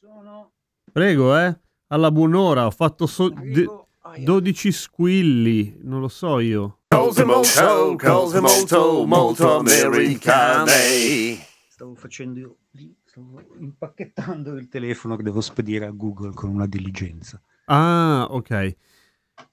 Sono. 0.00 0.52
Prego, 0.90 1.36
eh. 1.36 1.60
Alla 1.88 2.10
buon'ora, 2.10 2.64
ho 2.64 2.70
fatto 2.70 3.06
so- 3.06 3.28
de- 3.28 3.36
Arrivo. 3.38 3.88
Aia. 4.02 4.24
12 4.24 4.72
squilli, 4.72 5.76
non 5.82 6.00
lo 6.00 6.08
so 6.08 6.38
io. 6.38 6.80
Cose 6.88 7.22
molto, 7.24 7.96
cose 7.98 8.40
molto, 8.40 9.58
americane. 9.58 11.36
Stavo 11.68 11.94
facendo 11.94 12.60
lì, 12.70 12.96
stavo 13.04 13.42
impacchettando 13.58 14.54
il 14.54 14.68
telefono 14.68 15.16
che 15.16 15.22
devo 15.22 15.42
spedire 15.42 15.84
a 15.84 15.90
Google 15.90 16.32
con 16.32 16.48
una 16.48 16.66
diligenza. 16.66 17.38
Ah, 17.66 18.26
ok. 18.30 18.76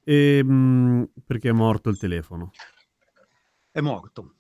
Ehm, 0.06 1.10
perché 1.26 1.50
è 1.50 1.54
morto 1.54 1.90
il 1.90 1.98
telefono? 1.98 2.52
È 3.70 3.82
morto. 3.82 4.36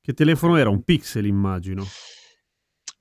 Che 0.00 0.12
telefono 0.12 0.56
era? 0.56 0.70
Un 0.70 0.82
Pixel, 0.82 1.26
immagino. 1.26 1.84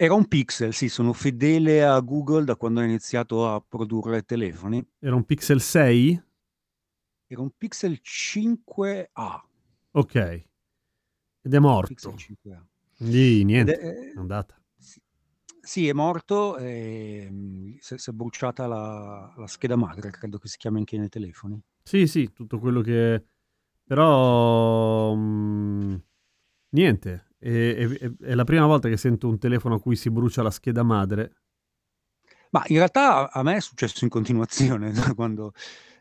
Era 0.02 0.16
un 0.16 0.28
Pixel, 0.28 0.74
sì, 0.74 0.90
sono 0.90 1.14
fedele 1.14 1.84
a 1.84 2.00
Google 2.00 2.44
da 2.44 2.56
quando 2.56 2.80
ho 2.80 2.84
iniziato 2.84 3.48
a 3.48 3.62
produrre 3.62 4.24
telefoni. 4.24 4.84
Era 4.98 5.14
un 5.14 5.24
Pixel 5.24 5.62
6? 5.62 6.24
Era 7.28 7.42
un 7.42 7.52
Pixel 7.56 8.00
5A. 8.02 9.42
Ok. 9.92 10.16
Ed 10.16 11.54
è 11.54 11.60
morto. 11.60 11.90
Pixel 11.90 12.16
5A. 12.16 12.64
Quindi 12.98 13.42
Ed 13.42 13.46
niente, 13.46 13.78
è- 13.78 14.14
è 14.14 14.18
andata. 14.18 14.60
Sì, 15.62 15.88
è 15.88 15.94
morto 15.94 16.58
e 16.58 17.28
mm, 17.30 17.76
si 17.78 17.94
è, 17.94 18.12
bruciata 18.12 18.66
la, 18.66 19.32
la 19.38 19.46
scheda 19.46 19.76
madre, 19.76 20.10
credo 20.10 20.40
che 20.40 20.48
si 20.48 20.58
chiami 20.58 20.80
anche 20.80 20.98
nei 20.98 21.10
telefoni. 21.10 21.62
Sì, 21.84 22.08
sì, 22.08 22.34
tutto 22.34 22.58
quello 22.58 22.82
che... 22.82 23.24
Però... 23.84 25.14
mm, 25.14 25.96
niente. 26.70 27.31
È, 27.42 27.47
è- 27.50 28.11
è- 28.20 28.36
la 28.36 28.44
prima 28.44 28.67
volta 28.67 28.88
che 28.88 28.97
sento 28.97 29.28
un 29.28 29.39
telefono 29.39 29.75
a 29.75 29.81
cui 29.81 29.95
si 29.95 30.11
brucia 30.11 30.44
la 30.44 30.52
scheda 30.52 30.84
madre. 30.84 31.34
Ma 32.52 32.64
in 32.67 32.78
realtà 32.78 33.31
a 33.31 33.44
me 33.44 33.56
è 33.58 33.61
successo 33.61 34.03
in 34.03 34.09
continuazione 34.09 34.92
da 35.14 35.14
quando, 35.14 35.53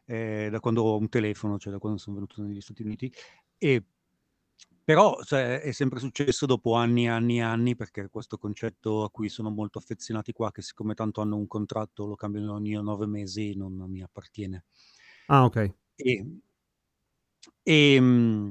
eh, 0.07 0.49
da 0.51 0.61
quando 0.61 0.83
ho 0.83 0.97
un 0.99 1.09
telefono, 1.09 1.59
cioè 1.59 1.73
da 1.73 1.79
quando 1.79 1.99
sono 1.99 2.17
venuto 2.17 2.43
negli 2.43 2.61
Stati 2.61 2.83
Uniti, 2.83 3.13
e 3.59 3.85
però 4.85 5.23
cioè, 5.23 5.61
è 5.61 5.73
sempre 5.73 6.01
successo 6.01 6.47
dopo 6.47 6.75
anni 6.75 7.05
e 7.05 7.09
anni 7.09 7.39
e 7.39 7.43
anni, 7.43 7.77
perché 7.77 8.09
questo 8.11 8.39
concetto 8.39 9.05
a 9.05 9.11
cui 9.11 9.29
sono 9.29 9.51
molto 9.51 9.79
affezionati 9.79 10.33
qua, 10.33 10.51
che 10.51 10.63
siccome 10.63 10.95
tanto 10.95 11.21
hanno 11.21 11.37
un 11.37 11.47
contratto, 11.47 12.07
lo 12.07 12.17
cambiano 12.17 12.55
ogni 12.55 12.73
nove 12.73 13.07
mesi, 13.07 13.55
non 13.57 13.75
mi 13.89 14.03
appartiene. 14.03 14.65
Ah, 15.29 15.45
ok. 15.47 15.57
E, 15.97 16.25
e, 17.65 17.99
mm, 18.01 18.51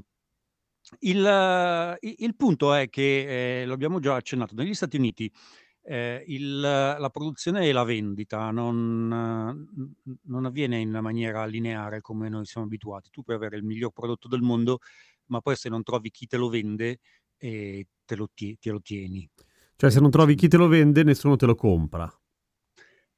il, 0.99 1.97
il 2.01 2.35
punto 2.35 2.73
è 2.73 2.89
che, 2.89 3.61
eh, 3.61 3.65
lo 3.65 3.73
abbiamo 3.73 3.99
già 3.99 4.15
accennato, 4.15 4.55
negli 4.55 4.73
Stati 4.73 4.97
Uniti 4.97 5.31
eh, 5.83 6.23
il- 6.27 6.59
la 6.59 7.09
produzione 7.11 7.65
e 7.67 7.71
la 7.71 7.83
vendita 7.83 8.51
non, 8.51 9.07
non 10.23 10.45
avviene 10.45 10.79
in 10.79 10.91
maniera 11.01 11.45
lineare 11.45 12.01
come 12.01 12.29
noi 12.29 12.45
siamo 12.45 12.67
abituati. 12.67 13.09
Tu 13.09 13.23
puoi 13.23 13.35
avere 13.37 13.57
il 13.57 13.63
miglior 13.63 13.91
prodotto 13.91 14.27
del 14.27 14.41
mondo, 14.41 14.79
ma 15.27 15.39
poi 15.41 15.55
se 15.55 15.69
non 15.69 15.81
trovi 15.83 16.11
chi 16.11 16.27
te 16.27 16.37
lo 16.37 16.49
vende, 16.49 16.99
eh, 17.37 17.87
te, 18.05 18.15
lo 18.15 18.29
tie- 18.33 18.57
te 18.59 18.69
lo 18.71 18.81
tieni. 18.81 19.27
Cioè, 19.75 19.89
se 19.89 19.99
non 19.99 20.11
trovi 20.11 20.35
chi 20.35 20.47
te 20.47 20.57
lo 20.57 20.67
vende, 20.67 21.03
nessuno 21.03 21.37
te 21.37 21.45
lo 21.45 21.55
compra. 21.55 22.18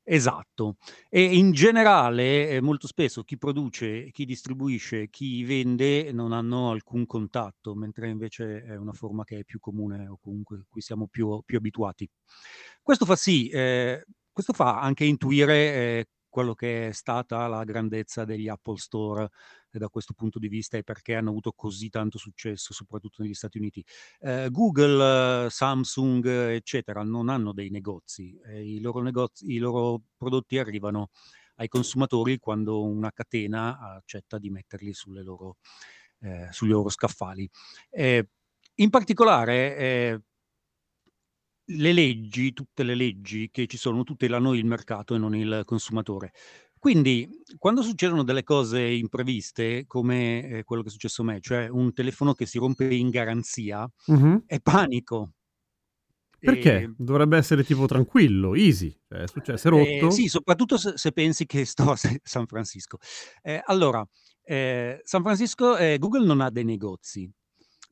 Esatto. 0.08 0.78
E 1.10 1.22
in 1.38 1.52
generale, 1.52 2.50
eh, 2.50 2.62
molto 2.62 2.88
spesso 2.88 3.24
chi 3.24 3.38
produce, 3.38 4.10
chi 4.12 4.26
distribuisce, 4.26 5.10
chi 5.10 5.44
vende 5.44 6.12
non 6.12 6.32
hanno 6.34 6.72
alcun 6.72 7.06
contatto, 7.06 7.76
mentre 7.76 8.10
invece 8.10 8.64
è 8.64 8.76
una 8.76 8.94
forma 8.94 9.24
che 9.24 9.40
è 9.40 9.44
più 9.44 9.60
comune 9.60 10.08
o 10.08 10.18
comunque 10.20 10.64
cui 10.68 10.82
siamo 10.82 11.08
più, 11.08 11.42
più 11.46 11.58
abituati. 11.58 12.10
Questo 12.82 13.06
fa 13.06 13.16
sì, 13.16 13.48
eh, 13.50 14.04
questo 14.32 14.54
fa 14.54 14.80
anche 14.82 15.06
intuire 15.06 15.54
eh, 16.00 16.06
quello 16.30 16.56
che 16.56 16.88
è 16.88 16.92
stata 16.94 17.46
la 17.48 17.64
grandezza 17.64 18.26
degli 18.26 18.48
Apple 18.48 18.78
Store 18.78 19.30
da 19.80 19.90
questo 19.90 20.14
punto 20.14 20.40
di 20.40 20.48
vista 20.48 20.78
e 20.78 20.84
perché 20.84 21.16
hanno 21.16 21.30
avuto 21.30 21.52
così 21.54 21.90
tanto 21.90 22.18
successo, 22.18 22.74
soprattutto 22.74 23.22
negli 23.22 23.34
Stati 23.34 23.58
Uniti. 23.58 23.84
Eh, 24.20 24.50
Google, 24.52 25.50
Samsung, 25.50 26.26
eccetera, 26.26 27.04
non 27.04 27.30
hanno 27.30 27.54
dei 27.54 27.70
negozi. 27.70 28.40
eh, 28.46 28.64
i, 28.64 28.80
loro 28.80 29.02
negozi. 29.02 29.52
I 29.52 29.58
loro 29.58 30.02
prodotti 30.18 30.58
arrivano 30.58 31.10
ai 31.56 31.68
consumatori 31.68 32.40
quando 32.40 32.84
una 32.84 33.12
catena 33.12 33.80
accetta 33.96 34.38
di 34.40 34.50
metterli 34.50 34.92
loro, 35.22 35.58
eh, 36.22 36.48
sugli 36.52 36.72
loro 36.72 36.90
scaffali. 36.90 37.50
In 38.76 38.90
particolare, 38.90 39.78
eh, 39.78 40.22
le 41.66 41.94
leggi, 41.94 42.54
tutte 42.54 42.84
le 42.84 42.96
leggi 42.96 43.50
che 43.52 43.68
ci 43.68 43.78
sono, 43.78 44.04
tutelano 44.04 44.54
il 44.54 44.66
mercato 44.66 45.16
e 45.16 45.18
non 45.18 45.36
il 45.36 45.62
consumatore. 45.66 46.34
Quindi, 46.82 47.30
quando 47.60 47.84
succedono 47.84 48.24
delle 48.24 48.42
cose 48.44 48.82
impreviste, 48.82 49.86
come 49.86 50.48
eh, 50.48 50.64
quello 50.64 50.82
che 50.82 50.88
è 50.88 50.92
successo 50.92 51.22
a 51.22 51.26
me, 51.26 51.40
cioè 51.40 51.68
un 51.68 51.94
telefono 51.94 52.34
che 52.34 52.48
si 52.48 52.58
rompe 52.58 52.92
in 52.92 53.10
garanzia, 53.12 53.88
Mhm. 54.08 54.46
è 54.48 54.60
panico. 54.60 55.34
Perché? 56.40 56.82
E- 56.82 56.94
Dovrebbe 56.98 57.38
essere 57.38 57.64
tipo 57.64 57.86
tranquillo, 57.86 58.56
easy. 58.56 58.90
Cioè, 59.08 59.20
è 59.20 59.28
successo, 59.28 59.68
è 59.68 59.72
eh, 59.72 60.00
rotto. 60.00 60.10
sì, 60.10 60.28
soprattutto 60.28 60.78
se, 60.78 60.94
se 60.98 61.12
pensi 61.12 61.46
che 61.46 61.66
sto 61.66 61.92
a 61.92 61.96
Sa- 61.96 62.10
San 62.24 62.48
Francisco. 62.48 62.98
Eh, 63.44 63.62
allora, 63.64 64.04
eh, 64.44 65.02
San 65.04 65.22
Francisco, 65.22 65.78
eh, 65.78 65.98
Google 66.00 66.26
non 66.26 66.42
ha 66.42 66.50
dei 66.50 66.64
negozi, 66.64 67.32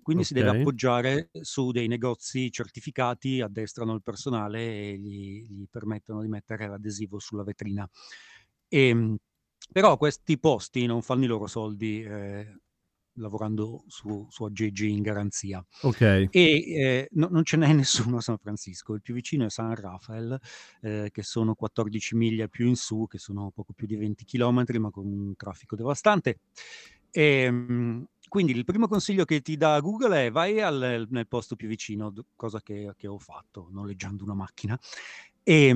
quindi 0.01 0.23
si 0.23 0.33
deve 0.33 0.49
appoggiare 0.49 1.29
su 1.41 1.69
dei 1.71 1.87
negozi 1.87 2.49
certificati, 2.51 3.41
addestrano 3.41 3.93
il 3.93 4.01
personale 4.01 4.59
e 4.91 4.97
gli, 4.97 5.45
gli 5.47 5.65
permettono 5.69 6.21
di 6.21 6.27
mettere 6.27 6.67
l'adesivo 6.67 7.19
sulla 7.19 7.43
vetrina. 7.43 7.87
Ehm, 8.69 9.17
però 9.71 9.97
questi 9.97 10.39
posti 10.39 10.85
non 10.85 11.01
fanno 11.01 11.23
i 11.25 11.27
loro 11.27 11.47
soldi 11.47 12.01
eh, 12.03 12.59
lavorando 13.13 13.83
su, 13.87 14.25
su 14.29 14.43
aggeggi 14.43 14.89
in 14.89 15.01
garanzia. 15.01 15.63
Ok. 15.81 16.01
E 16.01 16.29
eh, 16.31 17.07
no- 17.13 17.27
non 17.31 17.43
ce 17.43 17.57
n'è 17.57 17.71
nessuno 17.73 18.17
a 18.17 18.21
San 18.21 18.37
Francisco, 18.37 18.93
il 18.93 19.01
più 19.01 19.13
vicino 19.13 19.45
è 19.45 19.49
San 19.49 19.75
Rafael, 19.75 20.39
eh, 20.81 21.09
che 21.11 21.23
sono 21.23 21.55
14 21.55 22.15
miglia 22.15 22.47
più 22.47 22.67
in 22.67 22.75
su, 22.75 23.07
che 23.07 23.17
sono 23.17 23.51
poco 23.53 23.73
più 23.73 23.87
di 23.87 23.95
20 23.95 24.25
chilometri, 24.25 24.79
ma 24.79 24.89
con 24.91 25.05
un 25.05 25.35
traffico 25.35 25.75
devastante. 25.75 26.39
Ehm, 27.11 28.05
quindi 28.27 28.51
il 28.51 28.63
primo 28.63 28.87
consiglio 28.87 29.25
che 29.25 29.41
ti 29.41 29.57
dà 29.57 29.79
Google 29.79 30.27
è 30.27 30.31
vai 30.31 30.61
al- 30.61 31.07
nel 31.09 31.27
posto 31.27 31.55
più 31.55 31.67
vicino, 31.67 32.13
cosa 32.35 32.61
che, 32.61 32.93
che 32.95 33.07
ho 33.07 33.17
fatto 33.17 33.69
noleggiando 33.71 34.23
una 34.23 34.35
macchina. 34.35 34.79
E, 35.43 35.73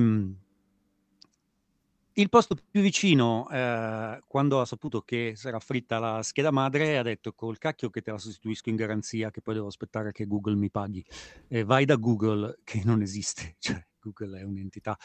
il 2.14 2.28
posto 2.28 2.56
più 2.70 2.80
vicino, 2.80 3.48
eh, 3.50 4.20
quando 4.26 4.60
ha 4.60 4.64
saputo 4.64 5.02
che 5.02 5.32
si 5.34 5.48
era 5.48 5.58
fritta 5.58 5.98
la 5.98 6.22
scheda 6.22 6.50
madre, 6.50 6.96
ha 6.98 7.02
detto 7.02 7.32
col 7.32 7.58
cacchio 7.58 7.90
che 7.90 8.02
te 8.02 8.10
la 8.12 8.18
sostituisco 8.18 8.68
in 8.68 8.76
garanzia, 8.76 9.30
che 9.30 9.40
poi 9.40 9.54
devo 9.54 9.66
aspettare 9.66 10.12
che 10.12 10.26
Google 10.26 10.54
mi 10.54 10.70
paghi. 10.70 11.04
E 11.48 11.64
vai 11.64 11.84
da 11.84 11.96
Google, 11.96 12.58
che 12.64 12.82
non 12.84 13.02
esiste, 13.02 13.56
cioè 13.58 13.84
Google 14.00 14.38
è 14.40 14.42
un'entità 14.44 14.96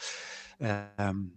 ehm, 0.58 1.32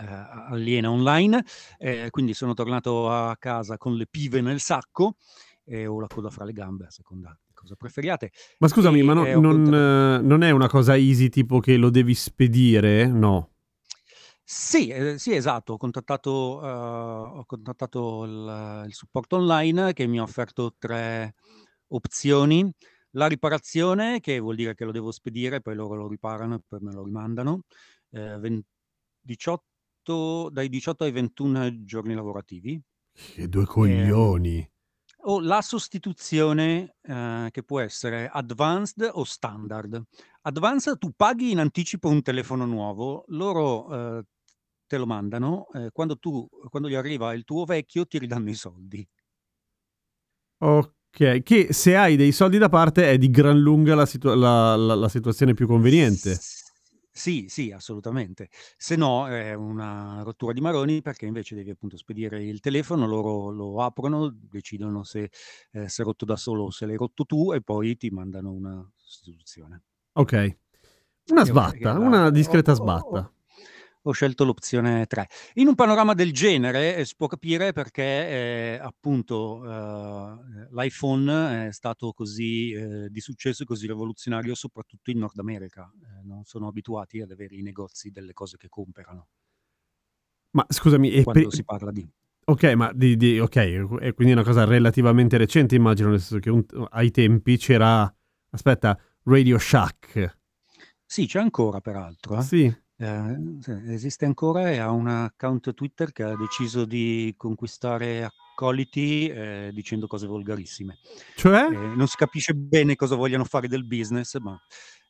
eh, 0.00 0.04
aliena 0.50 0.90
online. 0.90 1.44
Eh, 1.78 2.08
quindi 2.10 2.32
sono 2.34 2.54
tornato 2.54 3.10
a 3.10 3.36
casa 3.38 3.76
con 3.76 3.96
le 3.96 4.06
pive 4.06 4.40
nel 4.40 4.60
sacco 4.60 5.16
e 5.64 5.86
ho 5.86 6.00
la 6.00 6.06
coda 6.06 6.30
fra 6.30 6.44
le 6.44 6.52
gambe, 6.52 6.86
a 6.86 6.90
seconda 6.90 7.38
cosa 7.52 7.74
preferiate. 7.74 8.30
Ma 8.60 8.68
scusami, 8.68 9.00
E, 9.00 9.02
ma 9.02 9.12
no- 9.14 9.26
eh, 9.26 9.34
ho 9.34 9.40
non, 9.40 9.54
contattato- 9.64 10.20
eh, 10.24 10.26
non 10.26 10.42
è 10.42 10.50
una 10.50 10.68
cosa 10.68 10.96
easy 10.96 11.28
tipo 11.28 11.60
che 11.60 11.76
lo 11.76 11.90
devi 11.90 12.14
spedire? 12.14 13.06
No. 13.06 13.50
Sì, 14.50 14.88
ehm, 14.88 15.16
sì 15.16 15.34
esatto, 15.34 15.74
ho 15.74 15.76
contattato 15.76 16.56
uhm, 16.56 17.38
ho 17.38 17.44
contattato 17.44 18.24
il 18.24 18.84
il 18.86 18.94
supporto 18.94 19.36
online 19.36 19.92
che 19.92 20.06
mi 20.06 20.18
ha 20.18 20.22
offerto 20.22 20.74
3 20.78 21.34
opzioni. 21.88 22.72
La 23.10 23.26
riparazione, 23.26 24.20
che 24.20 24.38
vuol 24.38 24.56
dire 24.56 24.74
che 24.74 24.86
lo 24.86 24.90
devo 24.92 25.10
spedire, 25.12 25.60
poi 25.60 25.74
loro 25.74 25.96
lo 25.96 26.08
riparano 26.08 26.54
e 26.54 26.60
poi 26.66 26.78
me 26.80 26.92
lo 26.92 27.04
rimandano, 27.04 27.60
ehm, 28.10 28.40
ven 28.40 28.62
18 29.20 30.48
dai 30.50 30.70
18 30.70 31.04
ai 31.04 31.12
21 31.12 31.84
giorni 31.84 32.14
lavorativi. 32.14 32.80
Che 33.12 33.48
2 33.48 33.64
Ehm, 33.80 34.12
coglioni. 34.14 34.68
o 35.24 35.40
la 35.40 35.60
sostituzione, 35.62 36.96
ehm, 37.02 37.50
che 37.50 37.62
può 37.64 37.80
essere 37.80 38.28
advanced 38.28 39.08
o 39.12 39.24
standard. 39.24 40.00
Advanced 40.42 40.98
tu 40.98 41.12
paghi 41.16 41.50
in 41.50 41.58
anticipo 41.60 42.08
un 42.08 42.22
telefono 42.22 42.66
nuovo, 42.66 43.24
loro, 43.28 43.92
ehm, 44.18 44.22
te 44.88 44.98
lo 44.98 45.06
mandano, 45.06 45.68
ehm, 45.74 45.90
quando 45.92 46.18
tu 46.18 46.48
quando 46.70 46.88
gli 46.88 46.96
arriva 46.96 47.32
il 47.34 47.44
tuo 47.44 47.64
vecchio 47.66 48.06
ti 48.06 48.18
ridanno 48.18 48.50
i 48.50 48.54
soldi. 48.54 49.08
Okay, 50.60 51.42
che 51.42 51.72
se 51.72 51.94
hai 51.96 52.16
dei 52.16 52.32
soldi 52.32 52.58
da 52.58 52.68
parte 52.68 53.08
è 53.10 53.16
di 53.16 53.30
gran 53.30 53.58
lunga 53.60 53.94
la 53.94 54.06
situa 54.06 54.34
la 54.34 54.74
la 54.74 54.94
la 54.96 55.08
situazione 55.08 55.54
più 55.54 55.68
conveniente. 55.68 56.40
S 56.40 56.66
sì, 57.10 57.46
sì, 57.48 57.72
assolutamente. 57.72 58.48
Se 58.76 58.94
no 58.94 59.26
è 59.26 59.52
una 59.54 60.22
rottura 60.22 60.52
di 60.52 60.60
maroni 60.60 61.02
perché 61.02 61.26
invece 61.26 61.56
devi 61.56 61.70
appunto 61.70 61.96
spedire 61.96 62.44
il 62.44 62.60
telefono, 62.60 63.06
loro 63.08 63.50
lo 63.50 63.82
aprono, 63.82 64.30
decidono 64.32 65.02
se, 65.02 65.28
ehm, 65.72 65.86
si 65.86 66.00
è 66.00 66.04
rotto 66.04 66.24
da 66.24 66.36
solo 66.36 66.64
o 66.64 66.70
se 66.70 66.86
l'hai 66.86 66.96
rotto 66.96 67.24
tu 67.24 67.52
e 67.52 67.60
poi 67.62 67.96
ti 67.96 68.10
mandano 68.10 68.52
una 68.52 68.88
sostituzione. 68.94 69.82
Okay. 70.16 70.58
Una 71.30 71.44
sbatta, 71.44 71.98
una 71.98 72.30
discreta 72.30 72.72
ho 72.72 72.74
sbatta. 72.74 73.32
Ho 74.08 74.12
scelto 74.12 74.44
l'opzione 74.44 75.06
3. 75.06 75.28
In 75.54 75.68
un 75.68 75.74
panorama 75.74 76.14
del 76.14 76.32
genere, 76.32 76.96
ehm, 76.96 77.02
si 77.04 77.14
può 77.16 77.26
capire 77.26 77.72
perché, 77.72 78.76
ehm, 78.78 78.84
appunto, 78.86 79.56
uhm, 79.62 80.68
l'iPhone 80.72 81.68
è 81.68 81.72
stato 81.72 82.12
così, 82.12 82.72
ehm, 82.72 83.06
di 83.08 83.20
successo 83.20 83.62
e 83.62 83.66
così 83.66 83.86
rivoluzionario 83.86 84.54
soprattutto 84.54 85.10
in 85.10 85.18
Nord 85.18 85.38
America. 85.38 85.90
Ehm, 86.02 86.26
non 86.26 86.44
sono 86.44 86.68
abituati 86.68 87.20
ad 87.20 87.30
avere 87.30 87.56
i 87.56 87.62
negozi 87.62 88.10
delle 88.10 88.32
cose 88.32 88.56
che 88.56 88.68
comprano. 88.68 89.26
Ma 90.54 90.64
scusami, 90.68 91.24
Quando 91.24 91.50
pe 91.50 91.50
si 91.50 91.64
parla 91.64 91.90
di 91.92 92.08
okay, 92.46 92.74
ma 92.74 92.92
di 92.94 93.16
di 93.16 93.38
okay, 93.40 93.74
e 94.00 94.14
quindi 94.14 94.32
è 94.32 94.36
una 94.36 94.44
cosa 94.44 94.64
relativamente 94.64 95.36
recente 95.36 95.74
immagino, 95.76 96.10
nel 96.10 96.20
senso 96.20 96.38
che 96.38 96.50
un 96.50 96.64
ai 96.90 97.10
tempi 97.10 97.56
c'era 97.58 98.12
aspetta, 98.50 98.98
Radio 99.24 99.58
Shack. 99.58 100.38
Sì, 101.10 101.26
c'è 101.26 101.38
ancora 101.40 101.80
peraltro, 101.80 102.38
eh. 102.42 102.48
Sì. 102.48 102.72
Sì, 103.00 103.70
esiste 103.92 104.24
ancora 104.24 104.72
e 104.72 104.78
ha 104.78 104.90
un 104.90 105.06
account 105.06 105.72
Twitter 105.72 106.10
che 106.10 106.24
ha 106.24 106.34
deciso 106.34 106.84
di 106.84 107.32
conquistare 107.36 108.24
accoliti, 108.24 109.28
ehm, 109.28 109.70
dicendo 109.70 110.08
cose 110.08 110.26
volgarissime. 110.26 110.98
Cioè? 111.36 111.68
Ehm, 111.68 111.94
non 111.94 112.08
si 112.08 112.16
capisce 112.16 112.54
bene 112.54 112.96
cosa 112.96 113.14
vogliano 113.14 113.44
fare 113.44 113.68
del 113.68 113.86
business, 113.86 114.36
ma 114.38 114.60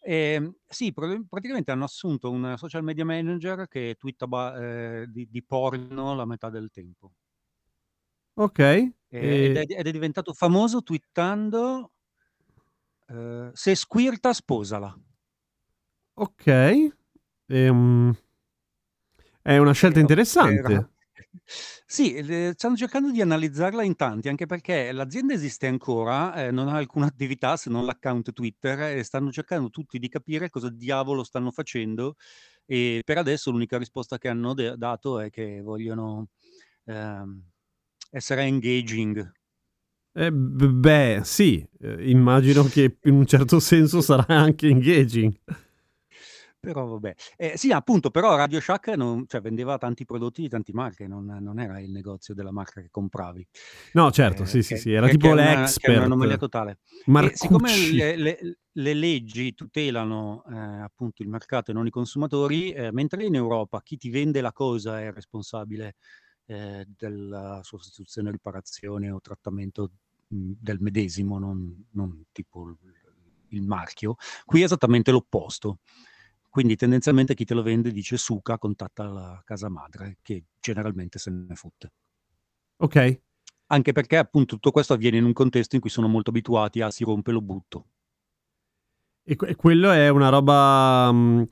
ehm, 0.00 0.54
sì, 0.66 0.92
pra 0.92 1.08
praticamente 1.26 1.70
hanno 1.70 1.84
assunto 1.84 2.30
un 2.30 2.54
social 2.58 2.82
media 2.84 3.06
manager 3.06 3.66
che 3.68 3.94
twitta 3.98 4.26
ba 4.26 4.54
ehm, 5.00 5.04
di 5.06 5.26
di 5.30 5.42
porno 5.42 6.14
la 6.14 6.26
metà 6.26 6.50
del 6.50 6.68
tempo. 6.70 7.12
Okay, 8.36 8.92
Ehm, 9.12 9.38
ed 9.42 9.56
è 9.56 9.64
ed 9.80 9.86
è 9.86 9.90
diventato 9.90 10.32
famoso 10.34 10.82
twittando 10.82 11.90
uhm, 13.10 13.52
"Se 13.54 13.74
squirta 13.74 14.32
sposala". 14.34 14.94
Okay. 17.50 17.66
Ehm, 17.66 18.14
è 19.42 19.56
una 19.56 19.72
scelta 19.72 19.98
interessante. 20.00 20.90
sì, 21.86 22.52
stanno 22.54 22.76
cercando 22.76 23.10
di 23.10 23.20
analizzarla 23.20 23.82
in 23.82 23.96
tanti, 23.96 24.28
anche 24.28 24.46
perché 24.46 24.92
l'azienda 24.92 25.32
esiste 25.34 25.66
ancora, 25.66 26.34
ehm, 26.34 26.54
non 26.54 26.68
ha 26.68 26.76
alcuna 26.76 27.06
attività 27.06 27.56
se 27.56 27.70
non 27.70 27.84
l'account 27.86 28.32
Twitter 28.32 28.80
e 28.98 29.02
stanno 29.02 29.30
cercando 29.32 29.70
tutti 29.70 29.98
di 29.98 30.08
capire 30.08 30.50
cosa 30.50 30.68
diavolo 30.70 31.24
stanno 31.24 31.50
facendo 31.50 32.16
e 32.66 33.02
per 33.04 33.16
adesso 33.18 33.50
l'unica 33.50 33.78
risposta 33.78 34.18
che 34.18 34.28
hanno 34.28 34.52
de 34.54 34.76
dato 34.76 35.18
è 35.20 35.30
che 35.30 35.60
vogliono, 35.62 36.28
ehm, 36.84 37.42
essere 38.10 38.42
engaging. 38.44 39.32
Eh, 40.14 40.32
beh, 40.32 41.20
sì, 41.24 41.64
ehm, 41.80 42.00
immagino 42.08 42.64
che 42.64 42.98
in 43.04 43.14
un 43.14 43.26
certo 43.26 43.60
senso 43.60 44.00
sarà 44.00 44.26
anche 44.28 44.66
engaging. 44.68 45.32
Però 46.64 46.86
vabbè. 46.86 47.14
Ehm, 47.36 47.54
sì, 47.54 47.70
appunto, 47.70 48.10
però 48.10 48.34
Radio 48.36 48.60
Shack 48.60 48.88
non 48.88 49.26
cioè 49.28 49.40
vendeva 49.40 49.78
tanti 49.78 50.04
prodotti 50.04 50.42
di 50.42 50.48
tanti 50.48 50.72
marche, 50.72 51.06
non 51.06 51.24
non 51.24 51.60
era 51.60 51.78
il 51.80 51.90
negozio 51.92 52.34
della 52.34 52.50
marca 52.50 52.80
che 52.80 52.88
compravi. 52.90 53.46
No, 53.94 54.10
certo, 54.10 54.44
Ehm, 54.44 54.44
sì, 54.44 54.62
sì, 54.62 54.76
che 54.76 54.76
sì, 54.76 54.92
era 54.92 55.08
che 55.08 55.16
che 55.16 55.28
tipo 55.28 55.30
è 55.30 55.32
una 55.32 55.72
che 55.76 55.86
è 55.86 55.90
un'anomalia 55.90 56.36
l'expert. 56.36 56.36
totale. 56.36 56.80
E 57.16 57.30
siccome 57.36 57.76
Marcucci. 57.76 57.76
le 57.76 58.16
le 58.16 58.38
le 58.72 58.94
leggi 58.94 59.54
tutelano, 59.54 60.44
ehm, 60.46 60.82
appunto 60.82 61.22
il 61.22 61.28
mercato 61.28 61.70
e 61.70 61.74
non 61.74 61.86
i 61.86 61.90
consumatori, 61.90 62.72
ehm, 62.72 62.92
mentre 62.94 63.24
in 63.24 63.34
Europa 63.36 63.80
chi 63.82 63.96
ti 63.96 64.10
vende 64.10 64.40
la 64.40 64.52
cosa 64.52 65.00
è 65.00 65.12
responsabile, 65.12 65.94
ehm, 66.46 66.84
della 66.96 67.60
sostituzione, 67.62 68.30
riparazione 68.32 69.10
o 69.10 69.20
trattamento, 69.20 69.92
mhmm, 70.28 70.54
del 70.60 70.78
medesimo, 70.80 71.38
non 71.38 71.86
non 71.92 72.24
tipo 72.32 72.76
il 73.50 73.62
marchio, 73.62 74.16
qui 74.44 74.60
è 74.60 74.64
esattamente 74.64 75.10
l'opposto. 75.10 75.78
Quindi 76.52 76.76
tendenzialmente 76.76 77.34
chi 77.34 77.44
te 77.44 77.54
lo 77.54 77.62
vende 77.62 77.90
dice: 77.92 78.16
"Suca, 78.16 78.58
contatta 78.58 79.04
la 79.04 79.42
casa 79.44 79.68
madre", 79.68 80.16
che 80.22 80.44
generalmente 80.60 81.18
se 81.18 81.30
ne 81.30 81.54
fotte. 81.54 81.92
Okay. 82.78 83.20
Anche 83.68 83.92
perché 83.92 84.16
appunto 84.18 84.54
tutto 84.56 84.70
questo 84.72 84.94
avviene 84.94 85.18
in 85.18 85.24
un 85.24 85.32
contesto 85.34 85.76
in 85.76 85.80
cui 85.82 85.90
sono 85.90 86.08
molto 86.08 86.30
abituati 86.30 86.80
a: 86.82 86.90
"Si 86.90 87.04
rompe, 87.04 87.32
lo 87.32 87.42
butto". 87.42 87.88
E 89.26 89.36
que 89.36 89.54
quello 89.56 89.90
è 89.90 90.08
una 90.08 90.28
roba, 90.30 91.10
mhmm, 91.12 91.44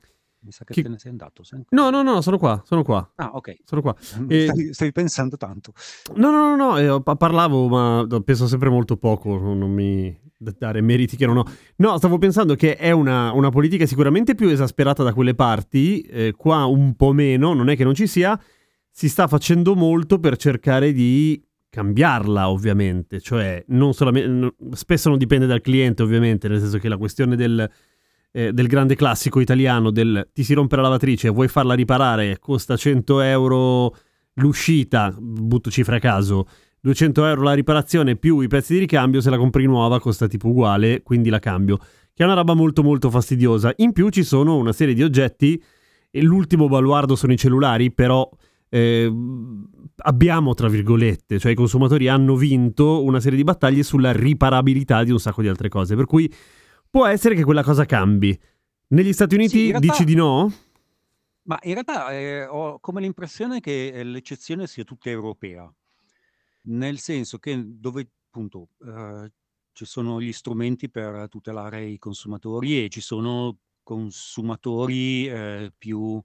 Mi 0.47 0.53
sa 0.53 0.63
che 0.63 0.75
che 0.75 0.81
te 0.81 0.87
ne 0.87 0.97
sei 0.97 1.11
andato, 1.11 1.43
sei 1.43 1.61
no, 1.71 1.89
no, 1.89 2.03
no, 2.03 2.21
sono 2.21 2.37
qua, 2.37 2.61
sono 2.65 2.81
qua. 2.81 3.11
Ah, 3.15 3.31
okay. 3.33 3.59
Sono 3.65 3.81
qua. 3.81 3.93
E 4.29 4.45
stavi 4.45 4.73
stavi 4.73 4.91
pensando 4.93 5.35
tanto. 5.35 5.73
No, 6.15 6.31
no, 6.31 6.55
no, 6.55 6.55
no, 6.55 6.77
ehm, 6.77 7.01
pa 7.01 7.17
parlavo, 7.17 7.67
ma 7.67 8.07
penso 8.23 8.47
sempre 8.47 8.69
molto 8.69 8.95
poco, 8.95 9.37
no 9.37 9.53
non 9.53 9.69
mi 9.69 10.17
dare 10.37 10.79
meriti 10.79 11.17
che 11.17 11.25
non 11.25 11.39
ho. 11.39 11.43
No, 11.77 11.97
stavo 11.97 12.17
pensando 12.17 12.55
che 12.55 12.77
è 12.77 12.91
una 12.91 13.33
una 13.33 13.49
politica 13.49 13.85
sicuramente 13.85 14.35
più 14.35 14.47
esasperata 14.47 15.03
da 15.03 15.13
quelle 15.13 15.35
parti, 15.35 15.99
ehm, 15.99 16.31
qua 16.31 16.63
un 16.63 16.95
po' 16.95 17.11
meno, 17.11 17.53
non 17.53 17.67
è 17.67 17.75
che 17.75 17.83
non 17.83 17.93
ci 17.93 18.07
sia, 18.07 18.39
si 18.89 19.09
sta 19.09 19.27
facendo 19.27 19.75
molto 19.75 20.17
per 20.17 20.37
cercare 20.37 20.93
di 20.93 21.43
cambiarla 21.69 22.49
ovviamente, 22.49 23.19
cioè 23.19 23.65
non 23.67 23.93
solame 23.93 24.25
n 24.25 24.53
spesso 24.71 25.09
non 25.09 25.17
dipende 25.17 25.45
dal 25.45 25.59
cliente 25.59 26.03
ovviamente, 26.03 26.47
nel 26.47 26.61
senso 26.61 26.77
che 26.77 26.87
la 26.87 26.95
questione 26.95 27.35
del 27.35 27.69
ehm, 28.37 28.49
del 28.51 28.67
grande 28.67 28.95
classico 28.95 29.39
italiano 29.39 29.89
del: 29.91 30.29
"Ti 30.31 30.43
si 30.43 30.53
rompe 30.53 30.75
la 30.75 30.83
lavatrice, 30.83 31.29
vuoi 31.29 31.47
farla 31.47 31.73
riparare, 31.73 32.37
costa 32.39 32.77
100 32.77 33.21
€ 33.21 33.89
l'uscita", 34.35 35.15
butto 35.17 35.71
cifre 35.71 35.95
a 35.97 35.99
caso, 35.99 36.47
200 36.79 37.23
€ 37.23 37.41
la 37.41 37.53
riparazione 37.53 38.15
più 38.15 38.39
i 38.41 38.47
pezzi 38.47 38.73
di 38.73 38.79
ricambio, 38.79 39.21
se 39.21 39.29
la 39.29 39.37
compri 39.37 39.65
nuova 39.65 39.99
costa 39.99 40.27
tipo 40.27 40.49
uguale, 40.49 41.01
quindi 41.01 41.29
la 41.29 41.39
cambio, 41.39 41.77
che 41.77 42.23
è 42.23 42.25
una 42.25 42.35
roba 42.35 42.53
molto, 42.53 42.83
molto 42.83 43.09
fastidiosa. 43.09 43.73
In 43.77 43.91
più 43.91 44.09
ci 44.09 44.23
sono 44.23 44.55
una 44.57 44.71
serie 44.71 44.93
di 44.93 45.03
oggetti 45.03 45.61
e 46.09 46.21
l'ultimo 46.21 46.67
baluardo 46.67 47.15
sono 47.15 47.33
i 47.33 47.37
cellulari, 47.37 47.91
però, 47.91 48.29
ehm, 48.69 49.69
abbiamo 50.03 50.53
tra 50.53 50.67
virgolette, 50.67 51.39
cioè 51.39 51.51
i 51.51 51.55
consumatori 51.55 52.07
hanno 52.07 52.35
vinto 52.35 53.03
una 53.03 53.19
serie 53.19 53.37
di 53.37 53.43
battaglie 53.43 53.83
sulla 53.83 54.11
riparabilità 54.11 55.03
di 55.03 55.11
un 55.11 55.19
sacco 55.19 55.41
di 55.41 55.47
altre 55.47 55.69
cose, 55.69 55.95
per 55.95 56.05
cui 56.05 56.31
può 56.89 57.05
essere 57.05 57.35
che 57.35 57.43
quella 57.43 57.63
cosa 57.63 57.85
cambi. 57.85 58.37
Negli 58.89 59.13
Stati 59.13 59.35
Sì, 59.41 59.67
Uniti 59.67 59.71
realtà 59.71 59.79
dici 59.79 60.05
di 60.05 60.15
no? 60.15 60.51
Ma 61.47 61.57
in 61.63 61.73
realtà, 61.73 62.11
ehm, 62.13 62.47
ho 62.51 62.79
come 62.79 62.99
l'impressione 63.01 63.61
che, 63.61 63.87
ehm, 63.93 64.11
l'eccezione 64.11 64.67
sia 64.67 64.83
tutta 64.83 65.09
europea. 65.09 65.73
Nel 66.63 66.99
senso 66.99 67.39
che 67.39 67.61
dove 67.65 68.11
appunto, 68.27 68.69
uhm, 68.79 69.27
ci 69.73 69.85
sono 69.85 70.21
gli 70.21 70.33
strumenti 70.33 70.89
per 70.89 71.27
tutelare 71.29 71.85
i 71.85 71.97
consumatori 71.99 72.83
e 72.85 72.89
ci 72.89 73.01
sono 73.01 73.59
consumatori, 73.83 75.27
ehm, 75.27 75.71
più, 75.77 76.21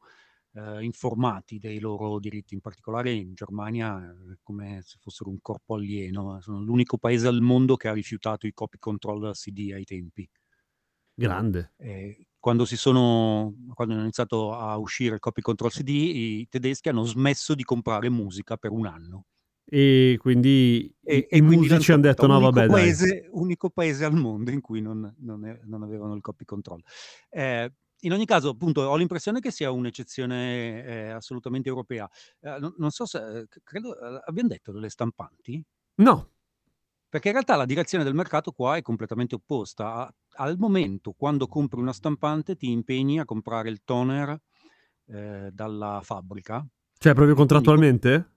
ehm, 0.54 0.83
informati 0.83 1.59
dei 1.59 1.81
loro 1.81 2.19
diritti. 2.21 2.54
In 2.54 2.61
particolare 2.61 3.12
in 3.12 3.35
Germania 3.35 4.00
è 4.33 4.38
come 4.42 4.81
se 4.83 4.99
fossero 5.00 5.31
un 5.31 5.40
corpo 5.40 5.75
alieno. 5.76 6.40
Sono 6.42 6.61
l'unico 6.62 6.99
paese 6.99 7.28
al 7.28 7.40
mondo 7.42 7.76
che 7.76 7.88
ha 7.88 7.92
rifiutato 7.95 8.47
i 8.49 8.52
copy 8.54 8.78
control 8.78 9.33
CD 9.35 9.71
ai 9.75 9.85
tempi. 9.85 10.28
Grande. 11.19 11.73
Ehm, 11.81 12.14
quando 12.38 12.64
si 12.64 12.76
sono 12.76 13.54
quando 13.75 13.95
hanno 13.95 14.02
iniziato 14.02 14.52
a 14.54 14.76
uscire 14.76 15.14
il 15.14 15.21
copy 15.21 15.40
control 15.42 15.71
CD, 15.71 15.88
i 15.88 16.47
tedeschi 16.49 16.88
hanno 16.88 17.04
smesso 17.04 17.54
di 17.54 17.62
comprare 17.64 18.09
musica 18.11 18.57
per 18.57 18.71
1 18.73 18.87
anno. 18.87 19.25
E 19.69 20.16
quindi 20.21 20.85
i 20.85 20.95
E 21.04 21.26
i 21.31 21.40
e 21.40 21.42
musici 21.42 21.92
han 21.92 22.00
detto. 22.00 22.26
"No 22.26 22.38
Unico 22.38 22.40
vabbè 22.40 22.69
dai". 22.69 22.97
paese 22.97 23.28
unico 23.33 23.71
paese 23.71 24.04
al 24.04 24.14
mondo 24.14 24.50
in 24.52 24.61
cui 24.61 24.81
non 24.81 25.12
non 25.19 25.45
e 25.45 25.61
non 25.64 25.83
avevano 25.83 26.14
il 26.14 26.21
copy 26.21 26.45
control. 26.45 26.81
Ehm, 27.31 27.69
in 28.04 28.12
ogni 28.12 28.25
caso, 28.26 28.49
appunto, 28.50 28.81
ho 28.83 28.97
l'impressione 28.97 29.40
che 29.40 29.50
sia 29.52 29.71
un'eccezione 29.71 30.85
eh, 30.85 31.09
assolutamente 31.11 31.69
europea. 31.69 32.09
Eh, 32.40 32.59
non, 32.59 32.75
non 32.78 32.90
so 32.90 33.07
se, 33.07 33.38
eh, 33.40 33.47
credo, 33.64 33.97
eh, 33.99 34.23
abbiamo 34.26 34.49
detto 34.49 34.73
delle 34.73 34.88
stampanti? 34.90 35.64
No. 35.99 36.32
Perché 37.12 37.28
in 37.28 37.35
realtà 37.35 37.57
la 37.57 37.66
direzione 37.66 38.04
del 38.04 38.14
mercato 38.14 38.52
qua 38.52 38.76
è 38.76 38.81
completamente 38.81 39.35
opposta. 39.35 39.97
A- 39.97 40.14
Al 40.37 40.57
momento, 40.57 41.12
quando 41.12 41.47
compri 41.47 41.78
una 41.78 41.92
stampante, 41.92 42.57
ti 42.57 42.71
impegni 42.71 43.21
a 43.21 43.26
comprare 43.26 43.69
il 43.69 43.83
toner 43.85 44.40
eh, 45.09 45.50
dalla 45.52 46.00
fabbrica. 46.02 46.66
Cioè, 46.99 47.12
proprio 47.12 47.35
Quindi 47.35 47.71
co- 47.71 47.85
contrattualmente? 47.85 48.31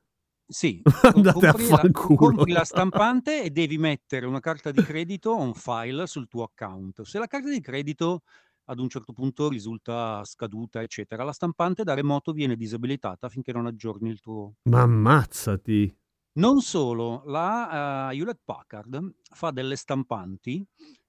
sì, 0.46 0.86
co- 1.08 1.22
Andate 1.22 1.48
a 1.48 1.54
compri 1.54 1.70
la, 1.72 1.86
fanculo. 1.86 2.12
compri 2.14 2.52
la 2.52 2.66
stampante 2.66 3.44
e 3.44 3.50
devi 3.50 3.78
mettere 3.78 4.26
una 4.26 4.40
carta 4.42 4.72
di 4.72 4.82
credito 4.82 5.32
on 5.36 5.54
file 5.54 6.06
sul 6.08 6.28
tuo 6.28 6.44
account. 6.44 7.04
Se 7.04 7.18
la 7.20 7.28
carta 7.28 7.50
di 7.50 7.62
credito 7.62 8.24
ad 8.66 8.80
un 8.80 8.90
certo 8.90 9.14
punto 9.14 9.48
risulta 9.50 10.22
scaduta, 10.26 10.82
eccetera, 10.82 11.24
la 11.24 11.32
stampante 11.34 11.84
da 11.84 11.94
remoto 11.94 12.34
viene 12.34 12.56
disabilitata 12.58 13.30
finché 13.30 13.54
non 13.54 13.68
aggiorni 13.68 14.10
il 14.10 14.20
tuo 14.20 14.56
Ma 14.70 14.82
ammazzati. 14.84 15.92
Non 16.36 16.62
solo, 16.62 17.24
la 17.26 18.10
eh, 18.12 18.16
Hewlett 18.18 18.40
Packard 18.44 19.14
fa 19.32 19.52
delle 19.52 19.76
stampanti 19.76 20.66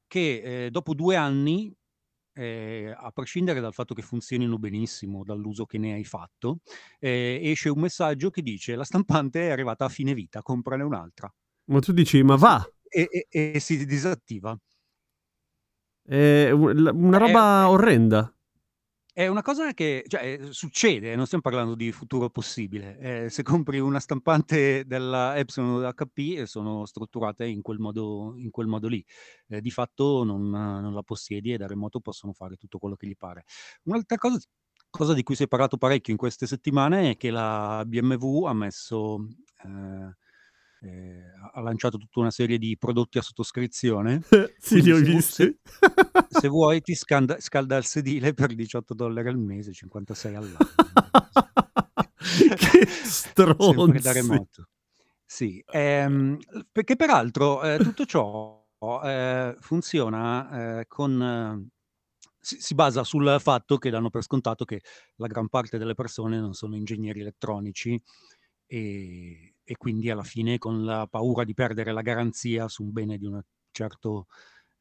che 0.06 0.66
eh, 0.66 0.70
dopo 0.70 0.94
due 0.94 1.16
anni, 1.16 1.72
eh, 2.34 2.94
a 2.96 3.10
prescindere 3.12 3.60
dal 3.60 3.72
fatto 3.74 3.94
che 3.94 4.02
funzionino 4.02 4.58
benissimo, 4.58 5.24
dall'uso 5.24 5.64
che 5.66 5.78
ne 5.78 5.94
hai 5.94 6.04
fatto, 6.04 6.58
eh, 6.98 7.40
esce 7.42 7.68
un 7.70 7.80
messaggio 7.80 8.30
che 8.30 8.42
dice 8.42 8.76
la 8.76 8.84
stampante 8.84 9.48
è 9.48 9.50
arrivata 9.50 9.84
a 9.86 9.88
fine 9.88 10.14
vita, 10.14 10.42
comprane 10.42 10.82
un'altra. 10.84 11.32
Ma 11.68 11.80
tu 11.80 11.92
dici, 11.92 12.22
ma 12.24 12.36
va. 12.36 12.56
e- 12.88 13.08
e- 13.10 13.26
e 13.54 13.60
si 13.60 13.84
disattiva. 13.86 14.56
È 16.02 16.50
un- 16.50 16.90
una 16.94 17.18
È, 17.18 17.20
roba 17.20 17.68
orrenda. 17.68 18.34
È 19.18 19.28
una 19.28 19.40
cosa 19.40 19.72
che 19.72 20.04
cioè, 20.08 20.38
eh, 20.38 20.52
succede, 20.52 21.16
non 21.16 21.24
stiamo 21.24 21.42
parlando 21.42 21.74
di 21.74 21.90
futuro 21.90 22.28
possibile. 22.28 22.98
Eh, 22.98 23.30
se 23.30 23.42
compri 23.42 23.78
una 23.78 23.98
stampante 23.98 24.84
della 24.84 25.38
Epson 25.38 25.64
o 25.70 25.78
dell'HP, 25.80 26.40
eh, 26.40 26.46
sono 26.46 26.84
strutturate 26.84 27.46
in 27.46 27.62
quel 27.62 27.78
modo, 27.78 28.34
in 28.36 28.50
quel 28.50 28.66
modo 28.66 28.88
lì. 28.88 29.02
Eh, 29.48 29.62
di 29.62 29.70
fatto 29.70 30.22
non, 30.22 30.50
non 30.50 30.92
la 30.92 31.02
possiedi 31.02 31.50
e 31.50 31.56
da 31.56 31.66
remoto 31.66 32.00
possono 32.00 32.34
fare 32.34 32.56
tutto 32.56 32.76
quello 32.78 32.94
che 32.94 33.06
gli 33.06 33.16
pare. 33.16 33.44
Un'altra 33.84 34.18
cosa, 34.18 34.38
cosa 34.90 35.14
di 35.14 35.22
cui 35.22 35.34
si 35.34 35.44
è 35.44 35.48
parlato 35.48 35.78
parecchio 35.78 36.12
in 36.12 36.18
queste 36.18 36.46
settimane 36.46 37.12
è 37.12 37.16
che 37.16 37.30
la 37.30 37.82
BMW 37.86 38.44
ha 38.44 38.52
messo... 38.52 39.26
eh, 39.64 40.14
eh, 40.82 41.22
ha 41.52 41.60
lanciato 41.60 41.98
tutta 41.98 42.20
una 42.20 42.30
serie 42.30 42.58
di 42.58 42.76
prodotti 42.78 43.18
a 43.18 43.22
sottoscrizione. 43.22 44.22
sì, 44.58 44.82
li 44.82 44.92
ho 44.92 44.98
visti. 44.98 45.44
se- 45.44 45.58
se 46.28 46.48
vuoi 46.48 46.80
ti 46.80 46.94
scanda- 46.94 47.40
scalda 47.40 47.76
il 47.76 47.84
sedile 47.84 48.34
per 48.34 48.54
18 48.54 48.94
dollari 48.94 49.28
al 49.28 49.38
mese, 49.38 49.72
56 49.72 50.34
all'anno. 50.34 50.56
che 52.56 52.86
Sempre 52.86 54.00
da 54.00 54.12
remoto. 54.12 54.68
Sì, 55.24 55.62
ehm, 55.66 56.38
perché 56.70 56.96
peraltro 56.96 57.62
eh, 57.62 57.78
tutto 57.78 58.04
ciò 58.04 58.64
eh, 59.02 59.56
funziona 59.58 60.80
eh, 60.80 60.86
con... 60.86 61.68
si 62.38 62.74
basa 62.74 63.02
sul 63.02 63.36
fatto 63.40 63.76
che 63.78 63.90
danno 63.90 64.08
per 64.08 64.22
scontato 64.22 64.64
che 64.64 64.82
la 65.16 65.26
gran 65.26 65.48
parte 65.48 65.78
delle 65.78 65.94
persone 65.94 66.38
non 66.38 66.52
sono 66.52 66.76
ingegneri 66.76 67.20
elettronici 67.20 68.00
e, 68.66 69.55
e 69.68 69.76
quindi 69.76 70.10
alla 70.10 70.22
fine 70.22 70.58
con 70.58 70.84
la 70.84 71.08
paura 71.10 71.42
di 71.44 71.52
perdere 71.52 71.92
la 71.92 72.02
garanzia 72.02 72.68
su 72.68 72.84
un 72.84 72.92
bene 72.92 73.18
di 73.18 73.26
un 73.26 73.42
certo 73.72 74.26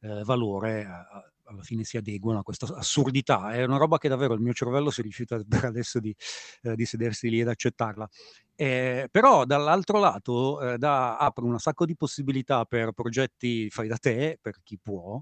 eh, 0.00 0.22
valore, 0.24 0.84
a- 0.84 1.30
alla 1.48 1.62
fine 1.62 1.84
si 1.84 1.96
adeguano 1.96 2.40
a 2.40 2.42
questa 2.42 2.66
assurdità. 2.76 3.52
È 3.52 3.64
una 3.64 3.76
roba 3.78 3.98
che 3.98 4.08
davvero 4.08 4.34
il 4.34 4.40
mio 4.40 4.52
cervello 4.52 4.90
si 4.90 5.02
rifiuta 5.02 5.40
per 5.48 5.64
adesso 5.64 6.00
di, 6.00 6.14
eh, 6.62 6.74
di 6.76 6.84
sedersi 6.84 7.28
lì 7.30 7.40
ed 7.40 7.48
accettarla. 7.48 8.08
Eh, 8.54 9.08
però 9.10 9.44
dall'altro 9.44 9.98
lato 9.98 10.60
eh, 10.60 10.78
dà- 10.78 11.16
apre 11.18 11.44
un 11.44 11.58
sacco 11.58 11.84
di 11.84 11.96
possibilità 11.96 12.64
per 12.64 12.92
progetti 12.92 13.68
fai 13.70 13.88
da 13.88 13.96
te, 13.96 14.38
per 14.40 14.60
chi 14.62 14.78
può, 14.80 15.20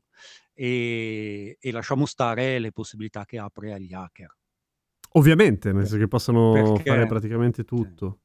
e, 0.54 1.56
e 1.61 1.71
lasciamo 1.73 2.06
stare 2.06 2.59
le 2.59 2.73
possibilità 2.73 3.25
che 3.25 3.38
apre 3.38 3.73
agli 3.73 3.92
hacker. 3.92 4.37
Ovviamente, 5.16 5.73
nel 5.73 5.83
senso 5.87 5.97
che 5.99 6.09
possono 6.09 6.80
fare 6.85 7.06
Perché 7.06 7.06
praticamente 7.06 7.64
sì, 7.64 7.64
tutto. 7.64 8.18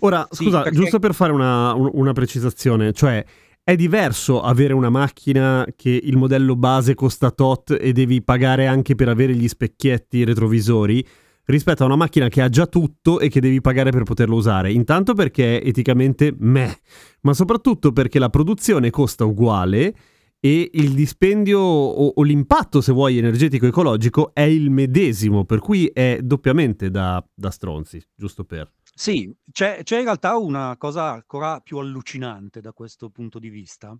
Ora, 0.00 0.26
Sì, 0.30 0.44
scusa, 0.44 0.62
perché 0.62 0.76
giusto 0.76 0.98
per 0.98 1.14
fare 1.14 1.32
una, 1.32 1.74
un- 1.74 1.90
una 1.92 2.12
precisazione, 2.12 2.92
cioè 2.92 3.24
è 3.62 3.76
diverso 3.76 4.40
avere 4.40 4.72
una 4.72 4.90
macchina 4.90 5.66
che 5.76 5.90
il 6.02 6.16
modello 6.16 6.56
base 6.56 6.94
costa 6.94 7.30
tot 7.30 7.76
e 7.78 7.92
devi 7.92 8.22
pagare 8.22 8.66
anche 8.66 8.94
per 8.94 9.08
avere 9.08 9.34
gli 9.34 9.46
specchietti 9.48 10.24
retrovisori 10.24 11.06
rispetto 11.44 11.82
a 11.82 11.86
una 11.86 11.96
macchina 11.96 12.28
che 12.28 12.42
ha 12.42 12.48
già 12.48 12.66
tutto 12.66 13.20
e 13.20 13.28
che 13.28 13.40
devi 13.40 13.60
pagare 13.60 13.90
per 13.90 14.04
poterlo 14.04 14.36
usare. 14.36 14.72
Intanto 14.72 15.14
perché 15.14 15.60
è 15.60 15.66
eticamente 15.68 16.34
meh, 16.36 16.78
ma 17.22 17.34
soprattutto 17.34 17.92
perché 17.92 18.18
la 18.18 18.30
produzione 18.30 18.90
costa 18.90 19.24
uguale 19.24 19.94
e 20.40 20.70
il 20.72 20.92
dispendio 20.94 21.58
o, 21.60 22.12
o 22.16 22.22
l'impatto, 22.22 22.80
se 22.80 22.92
vuoi, 22.92 23.18
energetico 23.18 23.66
ecologico 23.66 24.30
è 24.32 24.40
il 24.42 24.70
medesimo, 24.70 25.44
per 25.44 25.58
cui 25.58 25.86
è 25.92 26.18
doppiamente 26.22 26.90
da, 26.90 27.22
da 27.34 27.50
stronzi, 27.50 28.02
giusto 28.16 28.44
per... 28.44 28.70
Sì, 29.00 29.34
c'è, 29.50 29.82
c'è 29.82 29.96
in 29.96 30.04
realtà 30.04 30.36
una 30.36 30.76
cosa 30.76 31.12
ancora 31.12 31.60
più 31.60 31.78
allucinante 31.78 32.60
da 32.60 32.74
questo 32.74 33.08
punto 33.08 33.38
di 33.38 33.48
vista, 33.48 33.98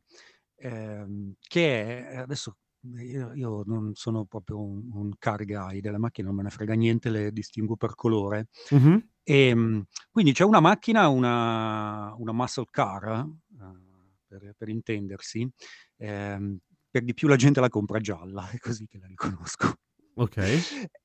ehm, 0.56 1.36
che 1.40 2.06
è, 2.10 2.16
adesso 2.16 2.58
io, 2.98 3.32
io 3.32 3.62
non 3.64 3.94
sono 3.94 4.26
proprio 4.26 4.60
un, 4.62 4.90
un 4.92 5.12
car 5.18 5.46
guy 5.46 5.80
delle 5.80 5.96
macchine, 5.96 6.26
non 6.26 6.36
me 6.36 6.42
ne 6.42 6.50
frega 6.50 6.74
niente, 6.74 7.08
le 7.08 7.32
distingo 7.32 7.76
per 7.76 7.94
colore. 7.94 8.48
Mhm. 8.72 9.08
E, 9.22 9.54
mh, 9.54 9.86
quindi 10.10 10.32
c'è 10.32 10.44
una 10.44 10.60
macchina, 10.60 11.08
una, 11.08 12.12
una 12.18 12.32
muscle 12.32 12.66
car, 12.70 13.26
eh, 13.58 14.16
per, 14.26 14.54
per 14.54 14.68
intendersi, 14.68 15.50
ehm, 15.96 16.58
per 16.90 17.04
di 17.04 17.14
più 17.14 17.26
la 17.26 17.36
gente 17.36 17.60
la 17.60 17.70
compra 17.70 18.00
gialla, 18.00 18.46
è 18.52 18.58
così 18.58 18.86
che 18.86 18.98
la 18.98 19.06
riconosco. 19.06 19.76
Ok. 20.16 20.36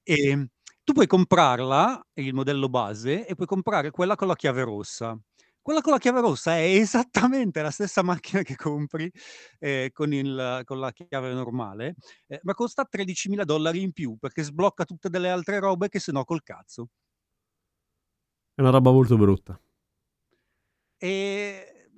E 0.04 0.50
tu 0.86 0.94
puoi 0.94 1.08
comprarla, 1.08 2.10
il 2.14 2.34
modello 2.36 2.70
base, 2.70 3.26
e 3.26 3.34
puoi 3.34 3.48
comprare 3.48 3.90
quella 3.90 4.16
con 4.16 4.28
la 4.28 4.36
chiave 4.36 4.64
rossa. 4.64 5.20
Quella 5.60 5.82
con 5.82 5.92
la 5.94 5.98
chiave 5.98 6.22
rossa 6.22 6.58
è 6.58 6.62
esattamente 6.78 7.62
la 7.64 7.72
stessa 7.72 8.04
macchina 8.04 8.44
che 8.44 8.56
compri 8.56 9.12
eh, 9.58 9.90
con, 9.92 10.14
il- 10.14 10.62
con 10.64 10.80
la 10.80 10.92
chiave 10.92 11.34
normale, 11.34 11.96
eh, 12.28 12.40
ma 12.44 12.54
costa 12.54 12.86
13.000 12.86 13.44
dollari 13.44 13.82
in 13.82 13.94
più 13.94 14.16
perché 14.18 14.44
sblocca 14.44 14.86
tutte 14.86 15.10
delle 15.10 15.32
altre 15.32 15.60
robe 15.60 15.90
che 15.90 16.00
se 16.00 16.12
no 16.12 16.24
col 16.24 16.44
cazzo. 16.44 16.90
È 18.54 18.62
una 18.62 18.70
roba 18.70 18.92
molto 18.92 19.18
brutta. 19.18 19.60
E 20.98 21.90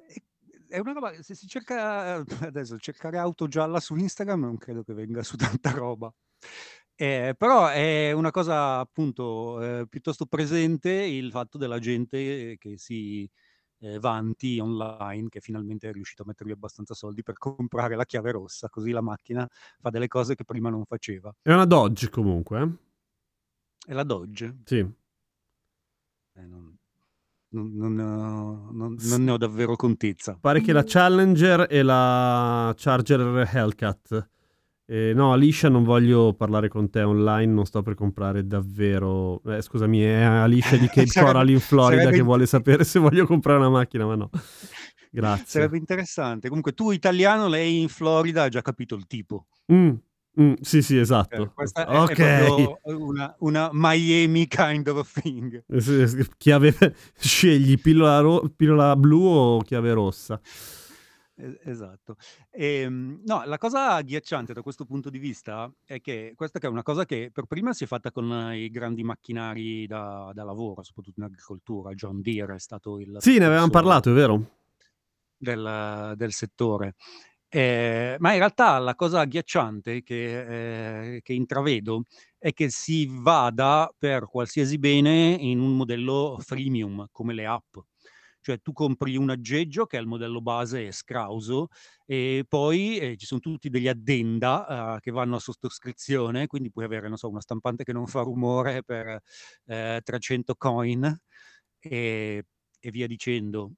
è 0.70 0.80
una 0.80 0.94
roba, 0.94 1.22
se 1.22 1.36
si 1.36 1.46
cerca 1.46 2.24
adesso 2.40 2.78
cercare 2.78 3.18
auto 3.18 3.50
gialla 3.50 3.82
su 3.82 3.96
Instagram 3.96 4.40
non 4.40 4.58
credo 4.58 4.84
che 4.84 4.94
venga 4.94 5.24
su 5.24 5.36
tanta 5.36 5.72
roba. 5.72 6.10
Eh, 7.00 7.36
però 7.38 7.68
è 7.68 8.12
una 8.12 8.32
cosa 8.32 8.80
appunto 8.80 9.62
eh, 9.62 9.88
piuttosto 9.88 10.26
presente 10.26 10.92
il 10.92 11.30
fatto 11.30 11.60
della 11.60 11.78
gente 11.78 12.56
che 12.58 12.78
si 12.80 13.30
eh, 13.82 14.00
vanti 14.00 14.58
online 14.60 15.30
che 15.30 15.40
finalmente 15.40 15.90
è 15.90 15.92
riuscito 15.92 16.24
a 16.24 16.26
mettergli 16.26 16.50
abbastanza 16.50 16.96
soldi 16.96 17.22
per 17.22 17.38
comprare 17.38 17.96
la 17.96 18.04
chiave 18.04 18.32
rossa, 18.32 18.68
così 18.70 18.90
la 18.90 19.02
macchina 19.02 19.48
fa 19.80 19.92
delle 19.92 20.08
cose 20.08 20.34
che 20.34 20.44
prima 20.44 20.72
non 20.72 20.86
faceva. 20.86 21.32
È 21.40 21.54
una 21.54 21.66
Dodge 21.66 22.10
comunque, 22.10 22.62
eh? 22.62 22.70
È 23.86 23.94
la 23.94 24.04
Dodge. 24.04 24.58
Sì. 24.66 24.78
Eh, 24.78 26.46
non, 26.46 26.76
non- 27.50 27.74
non 27.76 27.94
ne 27.94 28.04
ho, 28.04 28.72
non- 28.72 28.96
ne 28.98 29.32
ho 29.32 29.38
davvero 29.38 29.76
contezza. 29.76 30.36
Pare 30.42 30.62
che 30.62 30.74
la 30.74 30.84
Challenger 30.84 31.68
e 31.70 31.84
la 31.84 32.74
Charger 32.76 33.48
Hellcat. 33.54 34.30
Eh, 34.90 35.12
no, 35.14 35.34
Alicia, 35.34 35.68
non 35.68 35.84
voglio 35.84 36.34
parlare 36.34 36.70
con 36.70 36.90
te 36.90 37.02
online, 37.02 37.52
non 37.52 37.66
sto 37.66 37.82
per 37.82 37.94
comprare 37.94 38.48
davvero... 38.48 39.42
Eh, 39.44 39.62
scusami, 39.62 40.00
è 40.00 40.22
Alicia 40.22 40.78
di 40.78 40.88
Cape 40.88 41.12
Coral 41.14 41.50
in 41.50 41.60
Florida 41.60 42.04
sarebbe 42.04 42.18
che 42.18 42.24
vuole 42.24 42.46
sapere 42.48 42.86
se 42.86 42.98
voglio 42.98 43.26
comprare 43.26 43.60
una 43.60 43.70
macchina, 43.70 44.06
ma 44.06 44.16
no. 44.16 44.30
Grazie. 45.12 45.46
Sarebbe 45.46 45.78
interessante. 45.78 46.48
Comunque 46.48 46.72
tu 46.72 46.92
italiano, 46.92 47.50
lei 47.50 47.82
in 47.82 47.90
Florida, 47.90 48.44
ha 48.44 48.50
già 48.50 48.62
capito 48.62 48.96
il 48.96 49.08
tipo. 49.08 49.48
Mm, 49.74 49.94
mm, 50.40 50.54
sì, 50.62 50.82
sì, 50.82 50.96
Eh, 50.96 51.02
esatto. 51.02 51.52
questa 51.54 51.86
è, 51.86 52.08
è 52.16 52.92
una, 52.94 53.36
una 53.40 53.70
Miami 53.74 54.48
kind 54.48 54.88
of 54.88 55.12
thing. 55.22 55.66
Eh, 55.68 56.28
Chiave... 56.38 56.96
Scegli 57.20 57.78
pillola, 57.78 58.20
ro- 58.22 58.54
pillola 58.56 58.96
blu 58.96 59.22
o 59.22 59.60
chiave 59.60 59.92
rossa. 59.92 60.40
Es- 61.40 61.60
Esatto. 61.64 62.16
Ehm, 62.50 63.22
no, 63.26 63.44
la 63.46 63.58
cosa 63.60 63.94
agghiacciante 63.94 64.54
da 64.54 64.62
questo 64.64 64.86
punto 64.86 65.10
di 65.12 65.20
vista 65.20 65.72
è 65.86 66.02
che 66.02 66.34
questa 66.36 66.58
che 66.58 66.66
è 66.66 66.70
una 66.70 66.82
cosa 66.82 67.06
che 67.06 67.30
per 67.32 67.46
prima 67.46 67.74
si 67.74 67.84
è 67.84 67.88
fatta 67.88 68.12
con 68.12 68.32
eh, 68.32 68.64
i 68.64 68.70
grandi 68.72 69.04
macchinari 69.04 69.86
da, 69.86 70.32
da 70.34 70.44
lavoro, 70.44 70.82
soprattutto 70.84 71.20
in 71.20 71.26
agricoltura. 71.28 71.94
John 71.94 72.22
Deere 72.22 72.56
è 72.56 72.60
stato 72.60 73.00
il 73.00 73.18
Sì, 73.20 73.38
ne 73.38 73.46
avevamo 73.46 73.70
precursore 73.70 73.72
parlato, 73.72 74.10
è 74.10 74.14
vero? 74.14 74.52
del, 75.38 76.14
del 76.16 76.32
settore. 76.34 76.96
Eh, 77.50 78.18
ma 78.20 78.34
in 78.34 78.40
realtà 78.40 78.78
la 78.80 78.96
cosa 78.96 79.22
agghiacciante 79.22 80.04
che, 80.04 81.14
eh, 81.16 81.22
che 81.22 81.34
intravedo 81.34 82.04
è 82.38 82.52
che 82.52 82.70
si 82.70 83.08
vada 83.10 83.94
per 83.98 84.28
qualsiasi 84.28 84.78
bene 84.78 85.38
in 85.40 85.60
un 85.60 85.78
modello 85.78 86.38
freemium, 86.42 87.08
come 87.12 87.34
le 87.34 87.46
app. 87.46 87.78
Cioè 88.48 88.62
tu 88.62 88.72
compri 88.72 89.18
un 89.18 89.30
aggeggio 89.30 89.86
che 89.86 89.98
è 89.98 90.00
il 90.00 90.08
modello 90.08 90.40
base 90.40 90.90
Scrauso 90.94 91.68
e 92.06 92.46
poi 92.48 92.98
eh, 92.98 93.18
ci 93.18 93.26
sono 93.26 93.42
tutti 93.42 93.68
degli 93.68 93.90
addenda 93.90 94.96
eh, 94.96 95.00
che 95.02 95.12
vanno 95.12 95.36
a 95.36 95.40
sottoscrizione, 95.40 96.48
quindi 96.48 96.72
puoi 96.72 96.86
avere, 96.86 97.10
non 97.10 97.18
so, 97.18 97.28
una 97.28 97.42
stampante 97.42 97.84
che 97.84 97.92
non 97.92 98.08
fa 98.08 98.22
rumore 98.22 98.84
per 98.84 99.22
eh, 99.66 100.00
300 100.02 100.56
coin 100.56 101.04
e, 101.78 102.46
e 102.80 102.90
via 102.90 103.06
dicendo. 103.06 103.74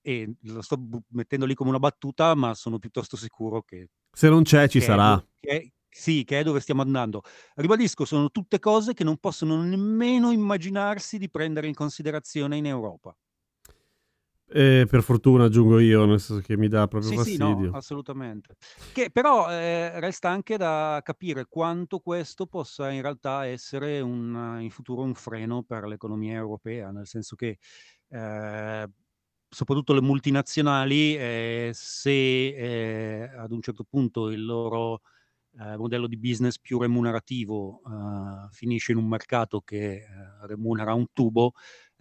E 0.00 0.32
lo 0.40 0.62
sto 0.62 0.78
mettendo 1.08 1.44
lì 1.44 1.52
come 1.52 1.68
una 1.68 1.78
battuta, 1.78 2.34
ma 2.34 2.54
sono 2.54 2.78
piuttosto 2.78 3.18
sicuro 3.18 3.60
che, 3.60 3.88
Se 4.10 4.30
non 4.30 4.42
c'è, 4.42 4.68
ci 4.68 4.80
sarà. 4.80 5.22
che 5.38 5.72
sì, 5.90 6.24
che 6.24 6.40
è 6.40 6.42
dove 6.42 6.60
stiamo 6.60 6.80
andando. 6.80 7.20
Ribadisco, 7.56 8.06
sono 8.06 8.30
tutte 8.30 8.58
cose 8.58 8.94
che 8.94 9.04
non 9.04 9.18
possono 9.18 9.62
nemmeno 9.62 10.30
immaginarsi 10.30 11.18
di 11.18 11.28
prendere 11.28 11.66
in 11.66 11.74
considerazione 11.74 12.56
in 12.56 12.64
Europa. 12.64 13.14
E 14.46 14.86
per 14.88 15.02
fortuna 15.02 15.44
aggiungo 15.44 15.78
io, 15.78 16.04
nel 16.04 16.20
senso 16.20 16.42
che 16.42 16.56
mi 16.56 16.68
dà 16.68 16.86
proprio 16.86 17.10
Sì, 17.10 17.18
sì, 17.18 17.36
no, 17.36 17.66
fastidio. 17.66 17.70
assolutamente. 17.70 18.56
Che 18.90 19.10
però 19.10 19.50
eh, 19.50 19.98
resta 20.00 20.30
anche 20.30 20.56
da 20.56 21.00
capire 21.04 21.46
quanto 21.46 21.98
questo 22.00 22.46
possa 22.46 22.90
in 22.90 23.02
realtà 23.02 23.44
essere 23.46 24.00
un, 24.00 24.58
in 24.60 24.70
futuro 24.70 25.02
un 25.02 25.14
freno 25.14 25.62
per 25.64 25.84
l'economia 25.84 26.36
europea, 26.36 26.90
nel 26.90 27.06
senso 27.06 27.36
che 27.36 27.58
eh, 28.08 28.88
soprattutto 29.48 29.92
le 29.92 30.00
multinazionali, 30.00 31.16
eh, 31.16 31.70
se 31.74 32.10
eh, 32.10 33.22
ad 33.36 33.52
un 33.52 33.60
certo 33.60 33.84
punto 33.84 34.30
il 34.30 34.44
loro 34.44 35.00
eh, 35.58 35.76
modello 35.76 36.06
di 36.08 36.18
business 36.18 36.58
più 36.58 36.78
remunerativo 36.78 37.80
eh, 37.86 38.48
finisce 38.52 38.92
in 38.92 38.98
un 38.98 39.08
mercato 39.08 39.60
che 39.60 39.94
eh, 39.96 40.06
remunera 40.46 40.94
un 40.94 41.06
tubo, 41.12 41.52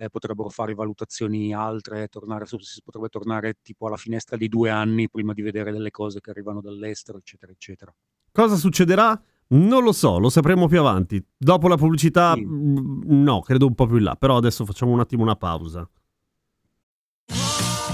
eh, 0.04 0.10
potrebbero 0.10 0.50
fare 0.50 0.74
valutazioni 0.74 1.54
altre, 1.54 2.08
tornare 2.08 2.46
si 2.46 2.82
potrebbe 2.84 3.10
tornare 3.10 3.58
tipo 3.62 3.88
alla 3.88 3.98
finestra 3.98 4.38
di 4.38 4.48
due 4.48 4.70
anni 4.70 5.10
prima 5.10 5.34
di 5.34 5.42
vedere 5.42 5.72
delle 5.72 5.92
cose 5.92 6.20
che 6.20 6.30
arrivano 6.30 6.62
dall'estero, 6.62 7.18
eccetera, 7.18 7.52
eccetera. 7.52 7.94
Cosa 8.32 8.56
succederà? 8.56 9.22
Non 9.48 9.84
lo 9.84 9.92
so, 9.92 10.18
lo 10.18 10.30
sapremo 10.30 10.68
più 10.68 10.80
avanti. 10.80 11.24
Dopo 11.38 11.68
la 11.68 11.78
pubblicità, 11.78 12.34
Sì. 12.34 12.44
mm, 12.46 13.24
no, 13.24 13.42
credo 13.42 13.68
un 13.68 13.76
po' 13.76 13.86
più 13.86 13.98
in 13.98 14.04
là. 14.04 14.16
Però 14.16 14.38
adesso 14.38 14.66
facciamo 14.66 14.92
un 14.92 15.00
attimo 15.00 15.22
una 15.24 15.36
pausa. 15.36 15.88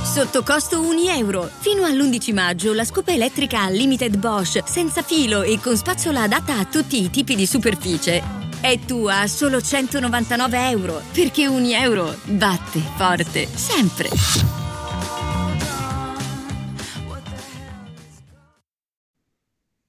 Sotto 0.03 0.41
costo 0.43 0.81
1 0.81 1.09
euro. 1.17 1.43
Fino 1.43 1.83
all'11 1.83 2.33
maggio 2.33 2.73
la 2.73 2.83
scopa 2.83 3.11
elettrica 3.11 3.65
Unlimited 3.67 4.17
Bosch, 4.17 4.67
senza 4.67 5.01
filo 5.01 5.41
e 5.41 5.59
con 5.61 5.75
spazzola 5.75 6.23
adatta 6.23 6.57
a 6.57 6.65
tutti 6.65 7.03
i 7.03 7.09
tipi 7.09 7.35
di 7.35 7.45
superficie. 7.45 8.48
È 8.61 8.77
tua 8.85 9.21
a 9.21 9.27
solo 9.27 9.61
199 9.61 10.69
euro, 10.69 11.01
perché 11.13 11.47
1 11.47 11.65
euro 11.75 12.13
batte 12.25 12.79
forte, 12.79 13.45
sempre. 13.45 14.09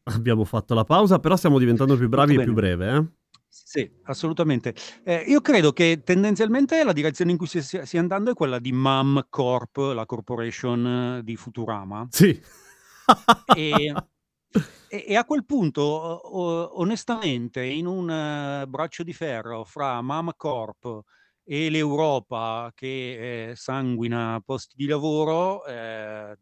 Abbiamo 0.05 0.45
fatto 0.45 0.75
la 0.75 0.85
pausa, 0.85 1.19
però 1.19 1.35
stiamo 1.35 1.59
diventando 1.59 1.97
più 1.97 2.09
bravi 2.09 2.37
e 2.37 2.45
più 2.45 2.53
breve, 2.53 2.95
eh? 2.95 3.05
Sì, 3.49 3.91
assolutamente. 4.05 4.73
Eh, 5.03 5.25
io 5.27 5.41
credo 5.41 5.73
che 5.73 6.03
tendenzialmente 6.05 6.85
la 6.85 6.93
direzione 6.93 7.33
in 7.33 7.39
cui 7.39 7.49
si 7.49 7.61
si 7.63 7.81
stia 7.83 7.99
andando 7.99 8.31
è 8.31 8.35
quella 8.35 8.61
di 8.61 8.71
MAM 8.71 9.27
Corp, 9.29 9.79
la 9.79 10.07
corporation 10.07 11.19
eh, 11.19 11.25
di 11.25 11.35
Futurama. 11.35 12.07
Sì. 12.09 12.41
E, 13.57 13.93
e- 14.89 15.05
e 15.09 15.17
a 15.17 15.25
quel 15.25 15.45
punto, 15.45 15.83
o- 15.83 16.81
onestamente, 16.81 17.63
in 17.65 17.87
un 17.87 18.11
eh, 18.11 18.67
braccio 18.67 19.03
di 19.03 19.13
ferro 19.13 19.65
fra 19.65 20.01
MAM 20.03 20.33
Corp 20.37 21.03
e 21.45 21.71
l'Europa 21.71 22.71
che 22.75 23.51
eh, 23.51 23.57
sanguina 23.57 24.41
posti 24.45 24.75
di 24.77 24.87
lavoro, 24.87 25.65
eh, 25.67 26.37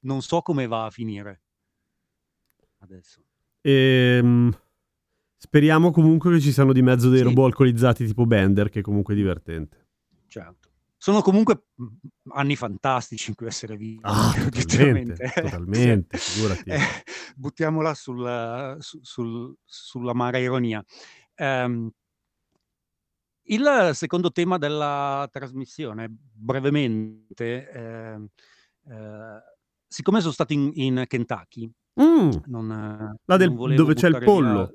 non 0.00 0.22
so 0.22 0.40
come 0.40 0.66
va 0.66 0.84
a 0.86 0.90
finire 0.90 1.42
adesso. 2.78 3.20
Ehm, 3.62 4.56
speriamo 5.36 5.90
comunque 5.90 6.32
che 6.32 6.40
ci 6.40 6.52
siano 6.52 6.72
di 6.72 6.82
mezzo 6.82 7.08
dei 7.08 7.18
Sì. 7.18 7.24
robot 7.24 7.46
alcolizzati 7.46 8.06
tipo 8.06 8.26
Bender, 8.26 8.68
che 8.68 8.80
comunque 8.82 9.14
è 9.14 9.16
divertente. 9.16 9.86
Certo. 10.28 10.65
Sono 10.98 11.20
comunque 11.20 11.66
mm, 11.80 11.86
anni 12.32 12.56
fantastici 12.56 13.30
in 13.30 13.36
cui 13.36 13.46
essere 13.46 13.76
vivi, 13.76 14.00
Ah, 14.02 14.32
totalmente, 14.50 15.32
totalmente, 15.34 16.16
figurati. 16.18 16.70
Eh, 16.70 16.78
buttiamola 17.36 17.94
sul- 17.94 18.76
su- 18.80 18.98
sul- 19.02 19.54
sulla 19.64 20.14
mara 20.14 20.38
ironia. 20.38 20.84
Ehm, 21.34 21.90
il 23.48 23.90
secondo 23.92 24.32
tema 24.32 24.58
della 24.58 25.28
trasmissione, 25.30 26.08
brevemente, 26.10 27.70
ehm, 27.70 28.26
eh, 28.88 29.42
siccome 29.86 30.20
sono 30.20 30.32
stato 30.32 30.52
in, 30.52 30.70
in 30.74 31.04
Kentucky, 31.06 31.70
Mm, 31.98 32.30
non, 32.48 32.70
eh, 32.70 33.20
là 33.24 33.36
del- 33.38 33.54
dove 33.54 33.94
c'è 33.94 34.08
il 34.08 34.12
buttare 34.12 34.24
via- 34.26 34.34
pollo. 34.34 34.74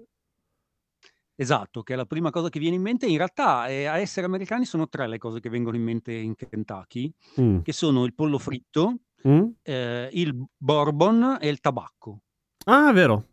Esatto, 1.42 1.82
che 1.82 1.94
è 1.94 1.96
la 1.96 2.06
prima 2.06 2.30
cosa 2.30 2.50
che 2.50 2.60
viene 2.60 2.76
in 2.76 2.84
mente. 2.84 3.08
In 3.08 3.18
realtà, 3.18 3.66
eh, 3.68 3.86
a 3.86 3.98
essere 3.98 4.28
americani 4.28 4.64
sono 4.64 4.88
tre 4.88 5.08
le 5.08 5.18
cose 5.18 5.40
che 5.40 5.50
vengono 5.50 5.76
in 5.76 5.82
mente 5.82 6.14
in 6.14 6.36
Kentucky, 6.36 7.12
mm, 7.42 7.62
che 7.62 7.74
sono 7.74 8.06
il 8.06 8.14
pollo 8.14 8.38
fritto, 8.38 8.98
mm. 9.28 9.44
eh, 9.64 10.10
il 10.14 10.36
bourbon 10.56 11.38
e 11.42 11.48
il 11.50 11.60
tabacco. 11.60 12.20
Ah, 12.66 12.92
vero. 12.94 13.30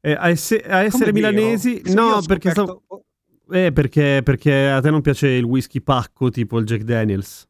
Eh, 0.00 0.12
a, 0.12 0.30
esse- 0.30 0.62
a 0.62 0.82
essere 0.82 1.10
Come 1.10 1.20
vero? 1.20 1.32
milanesi, 1.34 1.82
Se 1.84 1.90
io 1.90 1.94
no, 1.94 2.06
ho 2.14 2.22
perché, 2.22 2.52
scoperto- 2.52 2.82
stavo- 2.86 3.04
eh, 3.50 3.70
perché, 3.70 4.22
perché 4.24 4.70
a 4.70 4.80
te 4.80 4.88
non 4.90 5.02
piace 5.02 5.28
il 5.28 5.44
whisky 5.44 5.82
pacco 5.82 6.30
tipo 6.30 6.58
il 6.58 6.64
Jack 6.64 6.84
Daniels. 6.84 7.46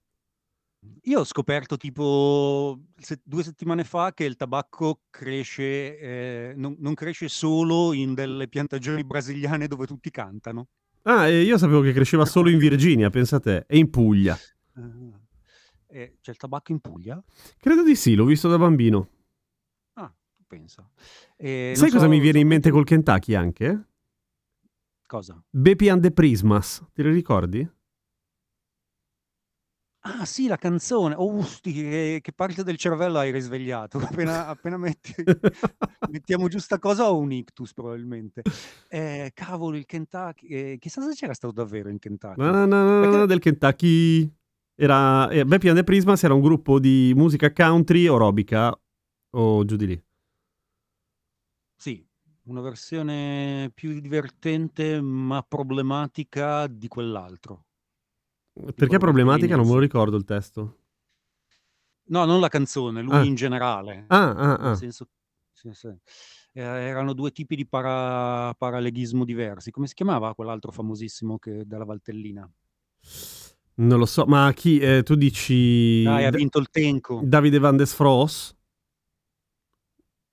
Io 1.07 1.19
ho 1.21 1.25
scoperto 1.25 1.77
tipo 1.77 2.81
se- 2.97 3.21
due 3.25 3.43
settimane 3.43 3.83
fa 3.83 4.13
che 4.15 4.23
il 4.25 4.37
tabacco 4.37 5.03
cresce, 5.11 5.99
eh, 5.99 6.53
non, 6.57 6.77
non 6.79 6.95
cresce 6.95 7.29
solo 7.29 7.93
in 7.93 8.15
delle 8.15 8.47
piantagioni 8.47 9.03
brasiliane 9.05 9.67
dove 9.67 9.87
tutti 9.87 10.11
cantano. 10.13 10.69
Ah, 11.03 11.27
e 11.27 11.43
io 11.43 11.59
sapevo 11.59 11.81
che 11.81 11.93
cresceva 11.93 12.25
solo 12.25 12.51
in 12.51 12.59
Virginia, 12.59 13.11
pensa 13.11 13.41
te, 13.41 13.65
e 13.67 13.79
in 13.79 13.91
Puglia. 13.91 14.39
Ah. 14.75 15.21
Eh, 15.89 16.19
c'è 16.21 16.31
il 16.31 16.37
tabacco 16.37 16.71
in 16.71 16.79
Puglia? 16.81 17.21
Credo 17.59 17.83
di 17.83 17.97
sì, 17.97 18.15
l'ho 18.15 18.25
visto 18.25 18.49
da 18.49 18.57
bambino. 18.57 19.09
Ah, 19.95 20.15
pensa. 20.47 20.89
Eh, 21.37 21.73
Sai 21.75 21.91
cosa 21.91 22.05
so- 22.05 22.09
mi 22.09 22.21
viene 22.21 22.39
in 22.39 22.45
so- 22.45 22.51
mente 22.51 22.71
col 22.71 22.85
Kentucky 22.85 23.35
anche? 23.35 23.89
Cosa? 25.07 25.43
Bepi 25.51 25.89
and 25.89 26.01
the 26.03 26.13
Prismas, 26.13 26.83
te 26.95 27.03
li 27.03 27.11
ricordi? 27.11 27.69
Ah 30.05 30.25
sì, 30.25 30.49
la 30.49 30.57
canzone. 30.57 31.15
Oh, 31.17 31.43
sti, 31.43 31.73
che, 31.73 32.19
che 32.21 32.33
parte 32.33 32.65
del 32.65 32.77
cervello 32.77 33.19
hai 33.19 33.31
risvegliato. 33.31 33.99
Appena, 34.03 34.49
appena 34.49 34.77
metti, 34.77 35.15
mettiamo 36.11 36.49
giù 36.49 36.59
sta 36.59 36.79
cosa 36.81 37.09
ho 37.09 37.19
un 37.19 37.31
ictus 37.31 37.73
probabilmente. 37.73 38.43
Eh, 38.89 39.31
cavolo, 39.33 39.77
il 39.77 39.87
Kentucky. 39.87 40.47
eh, 40.49 40.77
chissà 40.81 41.03
se 41.03 41.15
c'era 41.15 41.35
stato 41.35 41.53
davvero 41.53 41.89
in 41.89 41.99
Kentucky. 42.01 42.41
No, 42.41 42.51
no, 42.51 42.67
no, 42.67 42.83
no, 42.85 43.01
Perché- 43.01 43.17
no, 43.17 43.27
del 43.27 43.39
Kentucky 43.39 44.35
era 44.75 45.29
eh, 45.31 45.45
Bepi 45.45 45.69
and 45.69 45.77
the 45.79 45.85
Prismas 45.85 46.25
era 46.25 46.35
un 46.35 46.41
gruppo 46.41 46.81
di 46.81 47.13
musica 47.15 47.53
country 47.53 48.09
o 48.09 48.17
robica 48.17 48.77
o 49.37 49.65
giù 49.65 49.77
di 49.77 49.87
lì. 49.87 50.05
Sì, 51.77 52.05
una 52.45 52.61
versione 52.61 53.71
più 53.73 54.01
divertente 54.01 55.01
ma 55.01 55.43
problematica 55.43 56.67
di 56.67 56.89
quell'altro. 56.89 57.67
Perché 58.75 58.99
problematica? 58.99 59.57
Non 59.57 59.67
me 59.67 59.73
lo 59.73 59.79
ricordo 59.79 60.17
il 60.17 60.25
testo. 60.25 60.77
No, 62.05 62.25
non 62.25 62.41
la 62.41 62.49
canzone, 62.49 63.01
lui 63.01 63.15
Ah. 63.15 63.23
in 63.23 63.35
generale. 63.35 64.05
Ah, 64.09 64.31
ah, 64.31 64.57
Nel 64.57 64.67
ah. 64.73 64.75
senso, 64.75 65.09
sì, 65.53 65.71
sì. 65.73 65.89
Eh, 66.55 66.61
erano 66.61 67.15
due 67.15 67.31
tipi 67.31 67.57
di 67.57 67.67
para- 67.67 68.53
paraleghismo 68.55 69.25
diversi. 69.25 69.71
Come 69.71 69.87
si 69.87 69.95
chiamava 69.95 70.35
quell'altro 70.35 70.71
famosissimo 70.71 71.39
che, 71.39 71.63
della 71.65 71.85
Valtellina? 71.85 72.51
Non 73.75 73.99
lo 73.99 74.05
so, 74.05 74.27
ma 74.27 74.53
chi 74.55 74.79
eh, 74.81 75.03
tu 75.03 75.15
dici 75.15 76.03
Dai, 76.03 76.27
ha 76.27 76.31
vinto 76.31 76.59
il 76.59 76.69
Tenco. 76.69 77.21
Davide 77.25 77.59
Van 77.59 77.77
des 77.77 77.95
Fros? 77.95 78.55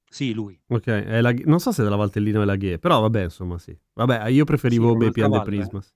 Sì, 0.10 0.34
lui. 0.34 0.60
Ok, 0.68 0.88
è 0.88 1.22
la- 1.22 1.32
non 1.46 1.60
so 1.60 1.72
se 1.72 1.82
è 1.82 1.84
della 1.86 1.96
Valtellina 1.96 2.40
o 2.40 2.42
è 2.42 2.46
la 2.46 2.56
Ghe, 2.58 2.80
però 2.80 3.00
vabbè, 3.00 3.24
insomma, 3.24 3.58
sì. 3.60 3.78
Vabbè, 3.94 4.28
io 4.28 4.44
preferivo 4.44 4.92
Sì, 4.92 4.98
Bepi 4.98 5.22
and 5.22 5.32
the 5.32 5.38
valle, 5.38 5.50
Prismas. 5.50 5.94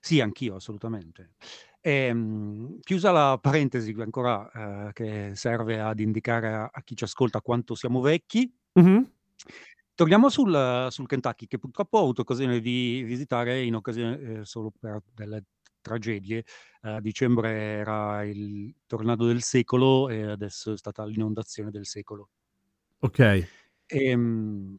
Sì, 0.00 0.20
anch'io, 0.20 0.54
assolutamente. 0.56 1.34
Ehm, 1.82 2.80
chiusa 2.80 3.10
la 3.10 3.38
parentesi 3.40 3.94
ancora 3.98 4.88
eh, 4.88 4.92
che 4.92 5.32
serve 5.34 5.80
ad 5.80 6.00
indicare 6.00 6.48
a, 6.52 6.70
a 6.72 6.82
chi 6.82 6.96
ci 6.96 7.04
ascolta 7.04 7.40
quanto 7.40 7.74
siamo 7.74 8.00
vecchi, 8.00 8.50
Mhm. 8.74 9.12
torniamo 9.94 10.28
sul, 10.28 10.88
sul 10.90 11.06
Kentucky, 11.06 11.46
che 11.46 11.58
purtroppo 11.58 11.98
ho 11.98 12.02
avuto 12.02 12.22
occasione 12.22 12.60
di 12.60 13.02
visitare 13.04 13.62
in 13.62 13.74
occasione 13.74 14.40
eh, 14.40 14.44
solo 14.44 14.72
per 14.78 15.02
delle 15.12 15.44
tragedie. 15.82 16.44
A 16.82 17.00
dicembre 17.00 17.50
era 17.52 18.24
il 18.24 18.74
tornado 18.86 19.26
del 19.26 19.42
secolo 19.42 20.08
e 20.08 20.22
adesso 20.24 20.72
è 20.72 20.76
stata 20.78 21.04
l'inondazione 21.04 21.70
del 21.70 21.86
secolo. 21.86 22.30
Ok. 23.02 23.20
Ehm, 23.88 24.76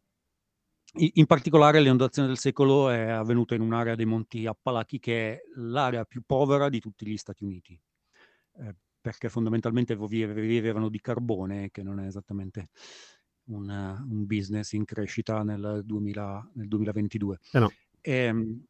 in 0.95 1.25
particolare 1.25 1.79
l'inondazione 1.79 2.27
del 2.27 2.37
secolo 2.37 2.89
è 2.89 2.99
avvenuta 3.09 3.55
in 3.55 3.61
un'area 3.61 3.95
dei 3.95 4.05
Monti 4.05 4.45
Appalachi 4.45 4.99
che 4.99 5.33
è 5.35 5.41
l'area 5.55 6.03
più 6.03 6.21
povera 6.25 6.67
di 6.67 6.79
tutti 6.81 7.05
gli 7.07 7.15
Stati 7.17 7.45
Uniti, 7.45 7.79
ehm, 8.59 8.75
perché 9.01 9.29
fondamentalmente 9.29 9.95
vive 9.97 10.33
vivevano 10.33 10.89
di 10.89 10.99
carbone, 11.01 11.71
che 11.71 11.83
non 11.83 11.99
è 11.99 12.07
esattamente 12.07 12.69
un 13.47 13.69
un 13.69 14.25
business 14.25 14.73
in 14.73 14.85
crescita 14.85 15.43
nel 15.43 15.81
2000 15.85 16.49
nel 16.55 16.67
2022. 16.67 17.39
Eh 17.53 17.59
no. 17.59 17.71
Ehm, 18.01 18.65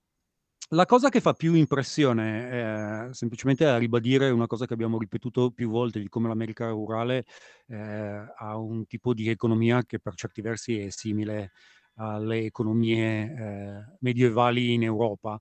la 0.72 0.86
cosa 0.86 1.10
che 1.10 1.22
fa 1.22 1.34
più 1.34 1.54
impressione 1.56 3.08
è 3.10 3.14
semplicemente 3.14 3.66
a 3.66 3.78
ribadire 3.78 4.30
una 4.32 4.48
cosa 4.48 4.66
che 4.68 4.74
abbiamo 4.74 4.98
ripetuto 5.00 5.52
più 5.52 5.70
volte 5.70 6.00
di 6.02 6.10
come 6.10 6.28
l'America 6.30 6.70
rurale, 6.70 7.26
ehm, 7.68 8.34
ha 8.38 8.58
un 8.58 8.86
tipo 8.88 9.14
di 9.14 9.30
economia 9.30 9.84
che 9.86 10.00
per 10.00 10.16
certi 10.16 10.42
versi 10.42 10.80
è 10.80 10.90
simile 10.92 11.52
alle 11.96 12.46
economie, 12.46 13.22
ehm, 13.34 13.98
medievali 14.02 14.74
in 14.74 14.84
Europa. 14.84 15.38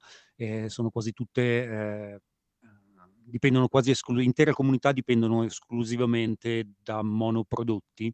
Sono 0.69 0.91
quasi 0.91 1.13
tutte, 1.13 1.65
ehm, 1.65 2.19
dipendono 3.25 3.69
quasi 3.69 3.91
esclu 3.91 4.19
intere 4.21 4.53
comunità 4.53 4.93
dipendono 4.93 5.45
esclusivamente 5.45 6.73
da 6.83 7.03
monoprodotti. 7.03 8.13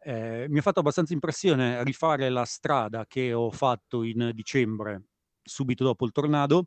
Ehm, 0.00 0.50
mi 0.50 0.58
ha 0.58 0.62
fatto 0.62 0.80
abbastanza 0.80 1.12
impressione 1.12 1.82
rifare 1.84 2.28
la 2.30 2.44
strada 2.44 3.04
che 3.06 3.32
ho 3.32 3.50
fatto 3.50 4.02
in 4.04 4.30
dicembre, 4.34 5.06
subito 5.42 5.84
dopo 5.84 6.04
il 6.06 6.12
tornado, 6.12 6.66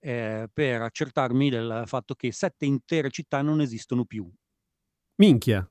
ehm, 0.00 0.48
per 0.52 0.82
accertarmi 0.82 1.50
del 1.50 1.82
fatto 1.86 2.14
che 2.14 2.32
7 2.32 2.66
intere 2.66 3.10
città 3.10 3.42
non 3.42 3.60
esistono 3.60 4.04
più. 4.04 4.30
Minchia. 5.18 5.68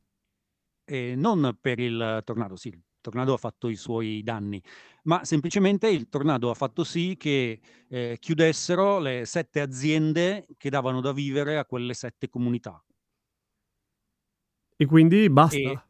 E 0.87 1.15
non 1.15 1.57
per 1.61 1.79
il 1.79 2.21
tornado, 2.23 2.55
sì, 2.55 2.71
tornado 3.01 3.33
ha 3.33 3.37
fatto 3.37 3.67
i 3.69 3.75
suoi 3.75 4.21
danni, 4.23 4.61
ma 5.03 5.25
semplicemente 5.25 5.89
il 5.89 6.07
tornado 6.09 6.49
ha 6.49 6.53
fatto 6.53 6.83
sì 6.83 7.15
che, 7.17 7.59
ehm, 7.89 8.15
chiudessero 8.17 8.99
le 8.99 9.25
7 9.25 9.59
aziende 9.61 10.45
che 10.57 10.69
davano 10.69 11.01
da 11.01 11.11
vivere 11.11 11.57
a 11.57 11.65
quelle 11.65 11.93
7 11.93 12.29
comunità. 12.29 12.81
E 14.79 14.85
quindi 14.85 15.29
E 15.49 15.79
basta? 15.79 15.85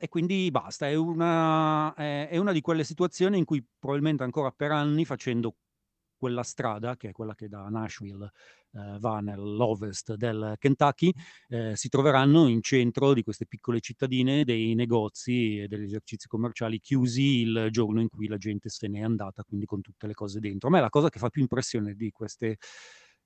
e 0.00 0.08
quindi 0.08 0.50
basta. 0.50 0.88
È 0.88 0.94
una 0.94 1.94
è 1.94 2.28
è 2.30 2.36
una 2.38 2.52
di 2.52 2.60
quelle 2.60 2.84
situazioni 2.84 3.38
in 3.38 3.44
cui 3.44 3.64
probabilmente 3.78 4.22
ancora 4.24 4.50
per 4.52 4.72
anni 4.72 5.04
facendo 5.04 5.56
quella 6.18 6.42
strada, 6.42 6.96
che 6.96 7.10
è 7.10 7.12
quella 7.12 7.34
che 7.34 7.48
da 7.48 7.68
Nashville, 7.68 8.30
ehm, 8.72 8.98
va 8.98 9.20
nell'ovest 9.20 10.14
del 10.16 10.54
Kentucky, 10.58 11.12
ehm, 11.48 11.72
si 11.74 11.88
troveranno 11.88 12.48
in 12.48 12.60
centro 12.62 13.14
di 13.14 13.22
queste 13.22 13.46
piccole 13.46 13.80
cittadine 13.80 14.44
dei 14.44 14.74
negozi 14.74 15.60
e 15.60 15.68
degli 15.68 15.84
esercizi 15.84 16.28
commerciali 16.28 16.80
chiusi 16.80 17.40
il 17.42 17.68
giorno 17.70 18.00
in 18.00 18.08
cui 18.08 18.26
la 18.28 18.36
gente 18.38 18.68
se 18.68 18.88
n'è 18.88 19.00
andata, 19.02 19.42
quindi 19.44 19.66
con 19.66 19.80
tutte 19.80 20.06
le 20.06 20.14
cose 20.14 20.40
dentro. 20.40 20.68
A 20.68 20.72
me 20.72 20.80
la 20.80 20.90
cosa 20.90 21.08
che 21.10 21.18
fa 21.18 21.30
più 21.30 21.42
impressione 21.42 21.94
di 21.94 22.10
queste, 22.10 22.58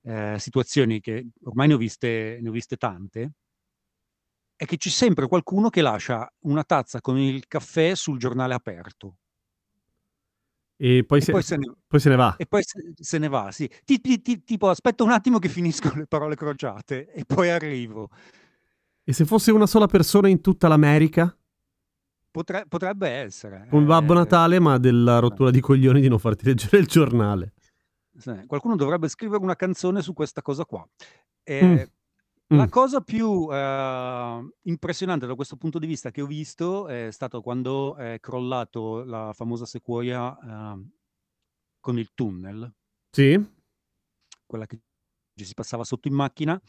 ehm, 0.03 0.37
situazioni, 0.37 1.01
che 1.01 1.29
ormai 1.45 1.69
ne 1.69 1.75
ho 1.75 1.77
viste 1.79 2.39
ne 2.43 2.49
ho 2.49 2.53
viste 2.53 2.77
tante 2.77 3.33
è 4.61 4.65
che 4.67 4.77
c'è 4.77 4.91
sempre 4.91 5.27
qualcuno 5.29 5.71
che 5.71 5.81
lascia 5.83 6.31
una 6.43 6.63
tazza 6.63 7.01
con 7.01 7.19
il 7.19 7.47
caffè 7.49 7.95
sul 7.95 8.19
giornale 8.19 8.55
aperto. 8.55 9.17
E 10.85 11.05
poi 11.05 11.19
E 11.19 11.23
se 11.23 11.31
poi 11.31 11.43
se 11.45 11.57
ne 11.57 11.73
poi 11.87 12.01
se 12.01 12.09
ne 12.09 12.17
va. 12.17 12.35
e 12.37 12.45
poi 12.47 12.63
se 12.65 12.93
se 12.97 13.19
ne 13.19 13.29
va, 13.29 13.53
sì. 13.53 13.71
Ti 13.85 14.01
ti 14.01 14.21
ti 14.21 14.43
tipo: 14.43 14.69
"Aspetta 14.69 15.05
un 15.05 15.13
attimo 15.13 15.39
che 15.39 15.49
finisco 15.49 15.93
le 15.95 16.07
parole 16.09 16.35
crociate 16.35 17.13
e 17.13 17.25
poi 17.25 17.51
arrivo." 17.51 18.09
E 19.05 19.13
se 19.13 19.25
fosse 19.25 19.53
una 19.53 19.67
sola 19.67 19.87
persona 19.87 20.27
in 20.27 20.41
tutta 20.41 20.67
l'America? 20.67 21.37
Potre 22.33 22.65
potrebbe 22.67 23.09
essere, 23.09 23.69
Un 23.71 23.87
Babbo 23.87 24.13
ehm 24.13 24.19
Natale, 24.19 24.59
ma 24.59 24.79
della 24.79 25.19
eh. 25.19 25.21
rottura 25.21 25.51
di 25.53 25.61
coglioni 25.61 26.01
di 26.01 26.09
non 26.09 26.19
farti 26.19 26.47
leggere 26.47 26.79
il 26.79 26.87
giornale. 26.87 27.53
Qualcuno 28.47 28.75
dovrebbe 28.75 29.09
scrivere 29.09 29.43
una 29.43 29.55
canzone 29.57 30.03
su 30.03 30.13
questa 30.15 30.43
cosa 30.43 30.65
qua. 30.65 30.81
Mh. 30.81 30.87
Ehm, 31.45 31.87
la 32.55 32.69
cosa 32.69 33.01
più, 33.01 33.49
ehm, 33.51 34.51
impressionante 34.63 35.27
da 35.27 35.35
questo 35.35 35.57
punto 35.57 35.79
di 35.79 35.87
vista 35.87 36.11
che 36.11 36.23
ho 36.23 36.27
visto 36.27 36.87
è 36.89 37.11
stato 37.11 37.41
quando 37.43 37.97
è 37.97 38.19
crollato 38.21 39.05
la 39.05 39.33
famosa 39.35 39.67
Sequoia, 39.67 40.39
ehm, 40.41 40.91
con 41.81 41.99
il 41.99 42.11
tunnel. 42.15 42.73
Sì. 43.13 43.39
Quella 44.47 44.67
che 44.67 44.81
ci 45.35 45.45
si 45.45 45.55
passava 45.55 45.85
sotto 45.85 46.09
in 46.09 46.15
macchina. 46.15 46.61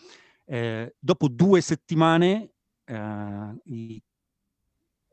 Ehm, 0.45 0.89
dopo 0.99 1.27
2 1.27 1.61
settimane, 1.61 2.53
ehm, 2.85 3.59
i 3.65 4.01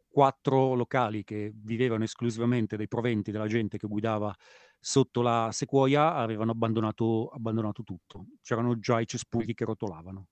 4 0.09 0.75
locali 0.75 1.23
che 1.25 1.53
vivevano 1.55 2.05
esclusivamente 2.05 2.77
dei 2.77 2.89
proventi 2.89 3.31
della 3.31 3.47
gente 3.47 3.79
che 3.79 3.87
guidava 3.87 4.35
sotto 4.79 5.23
la 5.23 5.51
Sequoia 5.53 6.15
avevano 6.15 6.51
abbandonato 6.51 7.29
abbandonato 7.29 7.83
tutto. 7.85 8.27
C'erano 8.43 8.79
già 8.79 9.01
i 9.01 9.07
cespugli 9.07 9.55
che 9.55 9.65
rotolavano. 9.65 10.27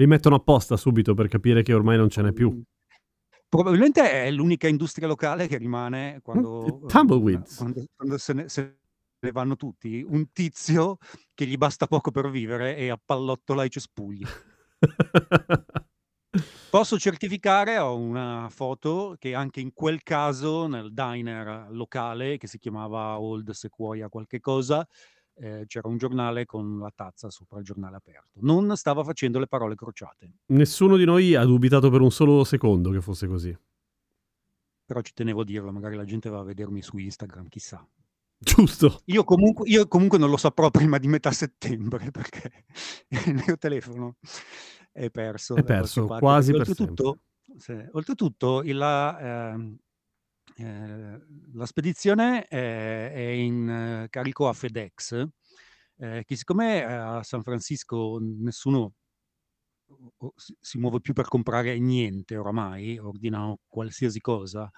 Li 0.00 0.06
mettono 0.06 0.36
apposta 0.36 0.78
subito 0.78 1.12
per 1.12 1.28
capire 1.28 1.62
che 1.62 1.74
ormai 1.74 1.98
non 1.98 2.08
ce 2.08 2.22
n'è 2.22 2.32
più. 2.32 2.50
Mhmm, 2.50 2.62
probabilmente 3.50 4.10
è 4.10 4.30
l'unica 4.30 4.66
industria 4.66 5.06
locale 5.06 5.46
che 5.46 5.58
rimane 5.58 6.20
quando, 6.22 6.78
uhm, 6.80 6.88
tumbleweeds. 6.88 7.56
quando 7.56 7.84
quando 7.94 8.16
se 8.16 8.32
ne 8.32 8.48
se 8.48 8.78
ne 9.20 9.30
vanno 9.30 9.56
tutti. 9.56 10.02
Un 10.02 10.32
tizio 10.32 10.96
che 11.34 11.44
gli 11.44 11.58
basta 11.58 11.86
poco 11.86 12.10
per 12.10 12.30
vivere 12.30 12.78
e 12.78 12.88
appallottola 12.88 13.62
i 13.64 13.68
cespugli. 13.68 14.24
Posso 16.70 16.98
certificare, 16.98 17.76
ho 17.76 17.94
una 17.94 18.48
foto, 18.48 19.16
che 19.18 19.34
anche 19.34 19.60
in 19.60 19.74
quel 19.74 20.02
caso, 20.02 20.66
nel 20.66 20.94
diner 20.94 21.66
locale, 21.72 22.38
che 22.38 22.46
si 22.46 22.58
chiamava 22.58 23.20
Old 23.20 23.50
Sequoia 23.50 24.08
qualche 24.08 24.40
cosa, 24.40 24.86
ehm, 25.40 25.66
c'era 25.66 25.88
un 25.88 25.96
giornale 25.96 26.44
con 26.46 26.78
la 26.78 26.92
tazza 26.94 27.30
sopra 27.30 27.58
il 27.58 27.64
giornale 27.64 27.96
aperto. 27.96 28.38
Non 28.42 28.76
stava 28.76 29.02
facendo 29.02 29.38
le 29.38 29.46
parole 29.46 29.74
crociate. 29.74 30.34
Nessuno 30.46 30.96
di 30.96 31.04
noi 31.04 31.34
ha 31.34 31.44
dubitato 31.44 31.90
per 31.90 32.00
un 32.00 32.10
solo 32.10 32.44
secondo 32.44 32.90
che 32.90 33.00
fosse 33.00 33.26
così. 33.26 33.56
Però 34.84 35.00
ci 35.00 35.12
tenevo 35.12 35.42
a 35.42 35.44
dirlo, 35.44 35.72
magari 35.72 35.96
la 35.96 36.04
gente 36.04 36.28
va 36.28 36.40
a 36.40 36.44
vedermi 36.44 36.82
su 36.82 36.98
Instagram, 36.98 37.48
chissà. 37.48 37.86
Giusto. 38.42 39.02
Io 39.06 39.22
comunque 39.22 39.68
io 39.68 39.86
comunque 39.86 40.16
non 40.16 40.30
lo 40.30 40.38
saprò 40.38 40.70
prima 40.72 40.98
di 40.98 41.08
metà 41.08 41.30
settembre 41.30 42.10
perché 42.10 42.64
il 43.08 43.34
mio 43.34 43.58
telefono 43.58 44.16
è 44.92 45.10
perso 45.10 45.56
È 45.56 45.62
perso 45.62 46.06
quasi 46.06 46.52
per 46.52 46.64
sempre. 46.64 46.84
oltretutto 46.84 47.20
oltretutto 47.92 48.62
il 48.62 48.76
la 48.76 49.54
ehm, 50.56 51.52
la 51.54 51.66
spedizione 51.66 52.44
è 52.46 53.12
è 53.12 53.18
in 53.20 54.06
carico 54.10 54.48
a 54.48 54.52
FedEx, 54.52 55.12
ehm, 55.98 56.22
che 56.24 56.36
siccome 56.36 56.84
a 56.84 57.22
San 57.22 57.42
Francisco 57.42 58.18
nessuno 58.20 58.94
si 60.60 60.78
muove 60.78 61.00
più 61.00 61.12
per 61.12 61.26
comprare 61.28 61.78
niente 61.78 62.36
oramai, 62.36 62.98
ordinano 62.98 63.58
qualsiasi 63.66 64.20
cosa, 64.20 64.70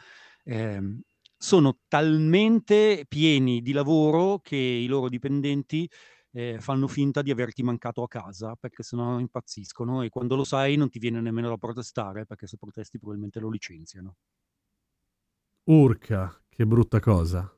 ehm, 0.45 1.01
sono 1.37 1.79
talmente 1.89 3.05
pieni 3.09 3.61
di 3.63 3.73
lavoro 3.73 4.39
che 4.41 4.57
i 4.57 4.87
loro 4.87 5.09
dipendenti, 5.09 5.89
ehm, 6.33 6.59
fanno 6.61 6.87
finta 6.89 7.21
di 7.23 7.31
averti 7.31 7.63
mancato 7.63 8.03
a 8.03 8.09
casa, 8.09 8.55
perché 8.57 8.83
se 8.83 8.97
no 8.97 9.19
impazziscono 9.19 10.03
e 10.03 10.09
quando 10.09 10.37
lo 10.37 10.45
sai 10.45 10.77
non 10.77 10.89
ti 10.91 10.99
viene 10.99 11.21
nemmeno 11.21 11.49
da 11.49 11.57
protestare, 11.59 12.25
perché 12.27 12.47
se 12.47 12.57
protesti 12.59 12.99
probabilmente 12.99 13.41
lo 13.41 13.51
licenziano. 13.51 14.15
Urca, 15.67 16.41
che 16.49 16.65
brutta 16.67 17.01
cosa. 17.01 17.53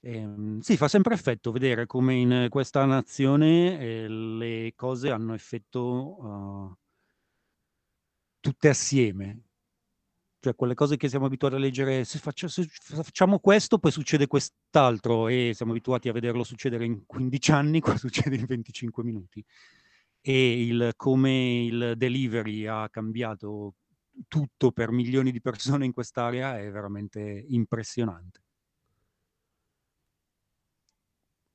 Ehm, 0.00 0.60
sì, 0.60 0.76
fa 0.76 0.88
sempre 0.88 1.14
effetto 1.14 1.50
vedere 1.52 1.86
come 1.86 2.14
in 2.14 2.46
questa 2.50 2.84
nazione, 2.84 3.78
ehm, 3.80 4.38
le 4.38 4.72
cose 4.76 5.10
hanno 5.10 5.34
effetto, 5.34 6.16
uhm 6.20 6.76
tutte 8.40 8.68
assieme. 8.68 9.42
Cioè 10.40 10.54
quelle 10.54 10.74
cose 10.74 10.96
che 10.96 11.08
siamo 11.08 11.26
abituati 11.26 11.56
a 11.56 11.58
leggere: 11.58 12.04
"Se 12.04 12.18
faccia 12.18 12.48
se 12.48 12.66
facciamo 12.68 13.38
questo 13.40 13.78
poi 13.78 13.90
succede 13.90 14.26
quest'altro" 14.26 15.28
e 15.28 15.52
siamo 15.54 15.72
abituati 15.72 16.08
a 16.08 16.12
vederlo 16.12 16.44
succedere 16.44 16.84
in 16.84 17.04
15 17.06 17.52
anni, 17.52 17.80
qua 17.82 17.96
succede 17.96 18.36
in 18.36 18.46
25 18.46 19.02
minuti. 19.04 19.44
E 20.20 20.66
il 20.66 20.92
come 20.96 21.64
il 21.64 21.94
delivery 21.96 22.66
ha 22.66 22.88
cambiato 22.90 23.74
tutto 24.28 24.72
per 24.72 24.90
milioni 24.90 25.30
di 25.32 25.40
persone 25.40 25.84
in 25.84 25.92
quest'area 25.92 26.58
è 26.58 26.70
veramente 26.70 27.44
impressionante. 27.48 28.40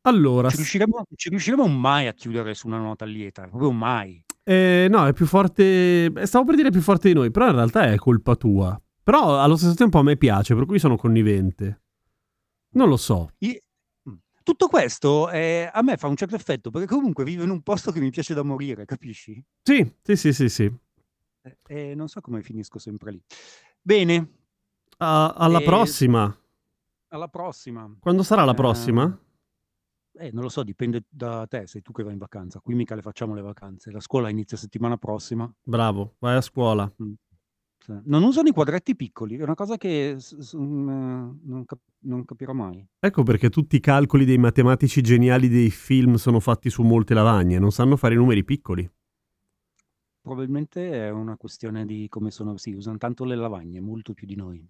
Allora 0.04 0.50
Ci 0.50 0.56
riusciremo 0.56 1.06
ci 1.16 1.30
riusciremo 1.30 1.68
mai 1.68 2.08
a 2.08 2.14
chiudere 2.14 2.56
su 2.56 2.68
una 2.68 2.80
nota 2.80 3.06
lieta, 3.06 3.48
proprio 3.48 3.72
mai. 3.72 4.24
Ehm, 4.44 4.90
no, 4.90 5.06
è 5.06 5.14
più 5.14 5.28
forte 5.28 6.06
eh, 6.06 6.26
stavo 6.26 6.46
per 6.46 6.56
dire 6.56 6.72
più 6.72 6.82
forte 6.82 7.08
di 7.10 7.14
noi, 7.14 7.30
però 7.30 7.48
in 7.48 7.56
realtà 7.56 7.84
è 7.84 7.96
colpa 7.98 8.36
tua. 8.36 8.80
Però 9.04 9.40
allo 9.40 9.56
stesso 9.58 9.76
tempo 9.76 10.00
a 10.00 10.04
me 10.04 10.18
piace, 10.18 10.56
per 10.56 10.66
cui 10.66 10.80
sono 10.80 10.98
connivente. 10.98 11.82
Non 12.74 12.90
lo 12.90 12.98
so. 12.98 13.30
I 13.40 13.60
mh. 14.04 14.14
Tutto 14.44 14.68
questo, 14.68 15.30
ehm, 15.30 15.70
a 15.72 15.82
me 15.84 15.98
fa 15.98 16.08
un 16.08 16.16
certo 16.16 16.36
effetto, 16.36 16.72
perché 16.72 16.88
comunque 16.88 17.24
vivo 17.24 17.44
in 17.44 17.52
un 17.52 17.62
posto 17.62 17.92
che 17.92 18.00
mi 18.00 18.10
piace 18.10 18.34
da 18.34 18.44
morire, 18.44 18.86
capisci? 18.86 19.44
Sì, 19.64 19.92
sì, 20.02 20.16
sì, 20.16 20.34
sì, 20.34 20.50
sì. 20.50 20.72
E 21.44 21.58
e 21.68 21.96
non 21.96 22.08
so 22.08 22.22
come 22.22 22.42
finisco 22.42 22.78
sempre 22.80 23.12
lì. 23.12 23.22
Bene. 23.82 24.32
A- 24.98 25.30
alla 25.34 25.60
E- 25.60 25.64
prossima. 25.64 26.36
Alla 27.10 27.28
prossima. 27.28 27.94
Quando 28.00 28.24
sarà 28.24 28.44
la 28.46 28.52
Eh, 28.52 28.56
prossima? 28.56 29.20
Eh, 30.14 30.30
non 30.32 30.44
lo 30.44 30.50
so, 30.50 30.64
dipende 30.64 31.06
da 31.10 31.48
te, 31.48 31.68
sei 31.68 31.82
tu 31.82 31.92
che 31.94 32.04
vai 32.04 32.14
in 32.14 32.20
vacanza. 32.20 32.60
Qui 32.60 32.76
mica 32.76 32.96
le 32.96 33.02
facciamo 33.02 33.34
le 33.34 33.42
vacanze. 33.42 33.92
La 33.92 34.00
scuola 34.02 34.30
inizia 34.30 34.58
settimana 34.58 34.98
prossima. 34.98 35.52
Bravo, 35.64 36.16
vai 36.20 36.36
a 36.36 36.42
scuola. 36.42 36.92
Sì. 36.96 38.00
Non 38.04 38.22
usano 38.22 38.48
i 38.48 38.52
quadretti 38.52 38.96
piccoli, 38.96 39.38
è 39.38 39.42
una 39.44 39.56
cosa 39.56 39.76
che 39.76 40.16
s- 40.20 40.38
s- 40.38 40.56
mm, 40.56 41.40
non, 41.46 41.64
cap- 41.66 41.82
non 42.02 42.24
capirò 42.26 42.54
mai. 42.54 42.86
Ecco 43.00 43.24
perché 43.24 43.50
tutti 43.50 43.76
i 43.78 43.80
calcoli 43.80 44.24
dei 44.24 44.38
matematici 44.38 45.02
geniali 45.02 45.50
dei 45.50 45.72
film 45.72 46.14
sono 46.16 46.40
fatti 46.40 46.70
su 46.70 46.84
molte 46.84 47.16
lavagne, 47.16 47.58
non 47.58 47.72
sanno 47.72 47.98
fare 47.98 48.14
i 48.14 48.18
numeri 48.18 48.44
piccoli. 48.44 48.88
Probabilmente 50.22 50.92
è 50.92 51.10
una 51.10 51.36
questione 51.36 51.86
di 51.86 52.08
come 52.08 52.30
sono, 52.30 52.56
sì, 52.58 52.74
usano 52.74 52.98
tanto 52.98 53.24
le 53.26 53.36
lavagne, 53.36 53.80
molto 53.80 54.14
più 54.14 54.28
di 54.28 54.36
noi. 54.36 54.64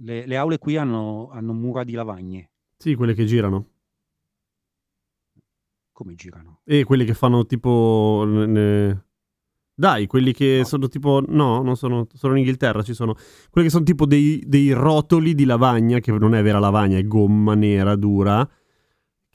Le, 0.00 0.26
le 0.26 0.36
aule 0.36 0.58
qui 0.58 0.76
hanno, 0.76 1.30
hanno 1.32 1.54
mura 1.54 1.82
di 1.82 1.92
lavagne, 1.92 2.50
Sì, 2.76 2.94
quelle 2.94 3.14
che 3.14 3.24
girano. 3.24 3.66
come 5.92 6.14
girano. 6.14 6.60
E 6.64 6.84
quelli 6.84 7.04
che 7.04 7.14
fanno 7.14 7.44
tipo... 7.46 8.24
ne- 8.26 9.04
Dai, 9.74 10.06
quelli 10.06 10.32
che 10.32 10.58
No. 10.58 10.64
sono 10.64 10.88
tipo... 10.88 11.20
No, 11.26 11.62
non 11.62 11.76
sono... 11.76 12.06
Solo 12.12 12.34
in 12.34 12.40
Inghilterra 12.40 12.82
ci 12.82 12.94
sono... 12.94 13.14
Quelli 13.50 13.66
che 13.66 13.72
sono 13.72 13.84
tipo 13.84 14.06
dei, 14.06 14.42
dei 14.46 14.70
rotoli 14.72 15.34
di 15.34 15.44
lavagna, 15.44 15.98
che 16.00 16.12
non 16.12 16.34
è 16.34 16.42
vera 16.42 16.58
lavagna, 16.60 16.98
è 16.98 17.04
gomma 17.06 17.54
nera, 17.54 17.96
dura, 17.96 18.48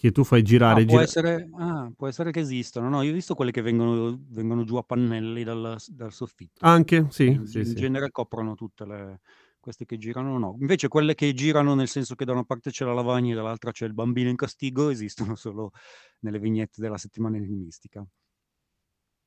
che 0.04 0.12
tu 0.12 0.26
fai 0.26 0.42
girare... 0.42 0.82
Ah, 0.82 0.86
può, 0.86 0.86
gira- 0.86 1.02
essere, 1.04 1.50
ah, 1.58 1.89
può 1.96 2.08
essere 2.08 2.32
che 2.32 2.42
esistono. 2.42 2.89
No, 2.89 3.04
io 3.04 3.12
ho 3.12 3.13
visto 3.13 3.36
quelle 3.36 3.52
che 3.52 3.62
vengono, 3.62 4.20
vengono 4.32 4.66
giù 4.66 4.76
a 4.76 4.84
pannelli 4.84 5.46
dal, 5.46 5.78
dal 5.88 6.12
soffitto. 6.12 6.66
Anche, 6.66 7.06
sì, 7.10 7.28
in, 7.28 7.48
sì, 7.48 7.60
in 7.60 7.66
sì. 7.68 7.74
genere 7.74 8.12
coprono 8.12 8.54
tutte 8.54 8.86
le... 8.86 9.22
Queste 9.62 9.86
che 9.86 9.98
girano 9.98 10.38
no. 10.38 10.58
Invece 10.60 10.89
quelle 10.89 11.16
che 11.16 11.34
girano 11.34 11.74
nel 11.74 11.88
senso 11.88 12.16
che 12.16 12.26
da 12.26 12.34
una 12.34 12.44
parte 12.44 12.70
c'è 12.70 12.84
la 12.84 12.92
lavagna 12.92 13.32
e 13.32 13.36
dall'altra 13.36 13.72
c'è 13.72 13.86
il 13.86 13.94
bambino 13.94 14.28
in 14.28 14.36
castigo 14.36 14.89
esistono 14.89 15.36
solo 15.36 15.72
nelle 16.20 16.38
vignette 16.38 16.82
della 16.82 16.98
settimana 16.98 17.38
enigmistica. 17.38 18.06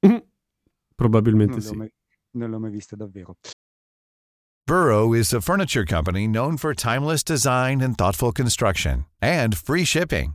Probabilmente 0.95 1.55
Non 1.55 1.63
le, 1.63 1.69
ho 1.69 1.71
sì. 1.71 1.77
mai, 1.79 1.93
non 2.33 2.51
le 2.51 2.57
ho 2.57 2.61
mai 2.61 2.71
viste 2.71 2.97
davvero. 2.97 3.39
Burrow 4.67 5.15
is 5.15 5.33
a 5.33 5.41
furniture 5.41 5.85
company 5.85 6.27
known 6.27 6.57
for 6.57 6.75
timeless 6.75 7.23
design 7.23 7.81
and 7.81 7.97
thoughtful 7.97 8.33
construction 8.33 9.07
and 9.23 9.57
free 9.57 9.85
shipping, 9.85 10.35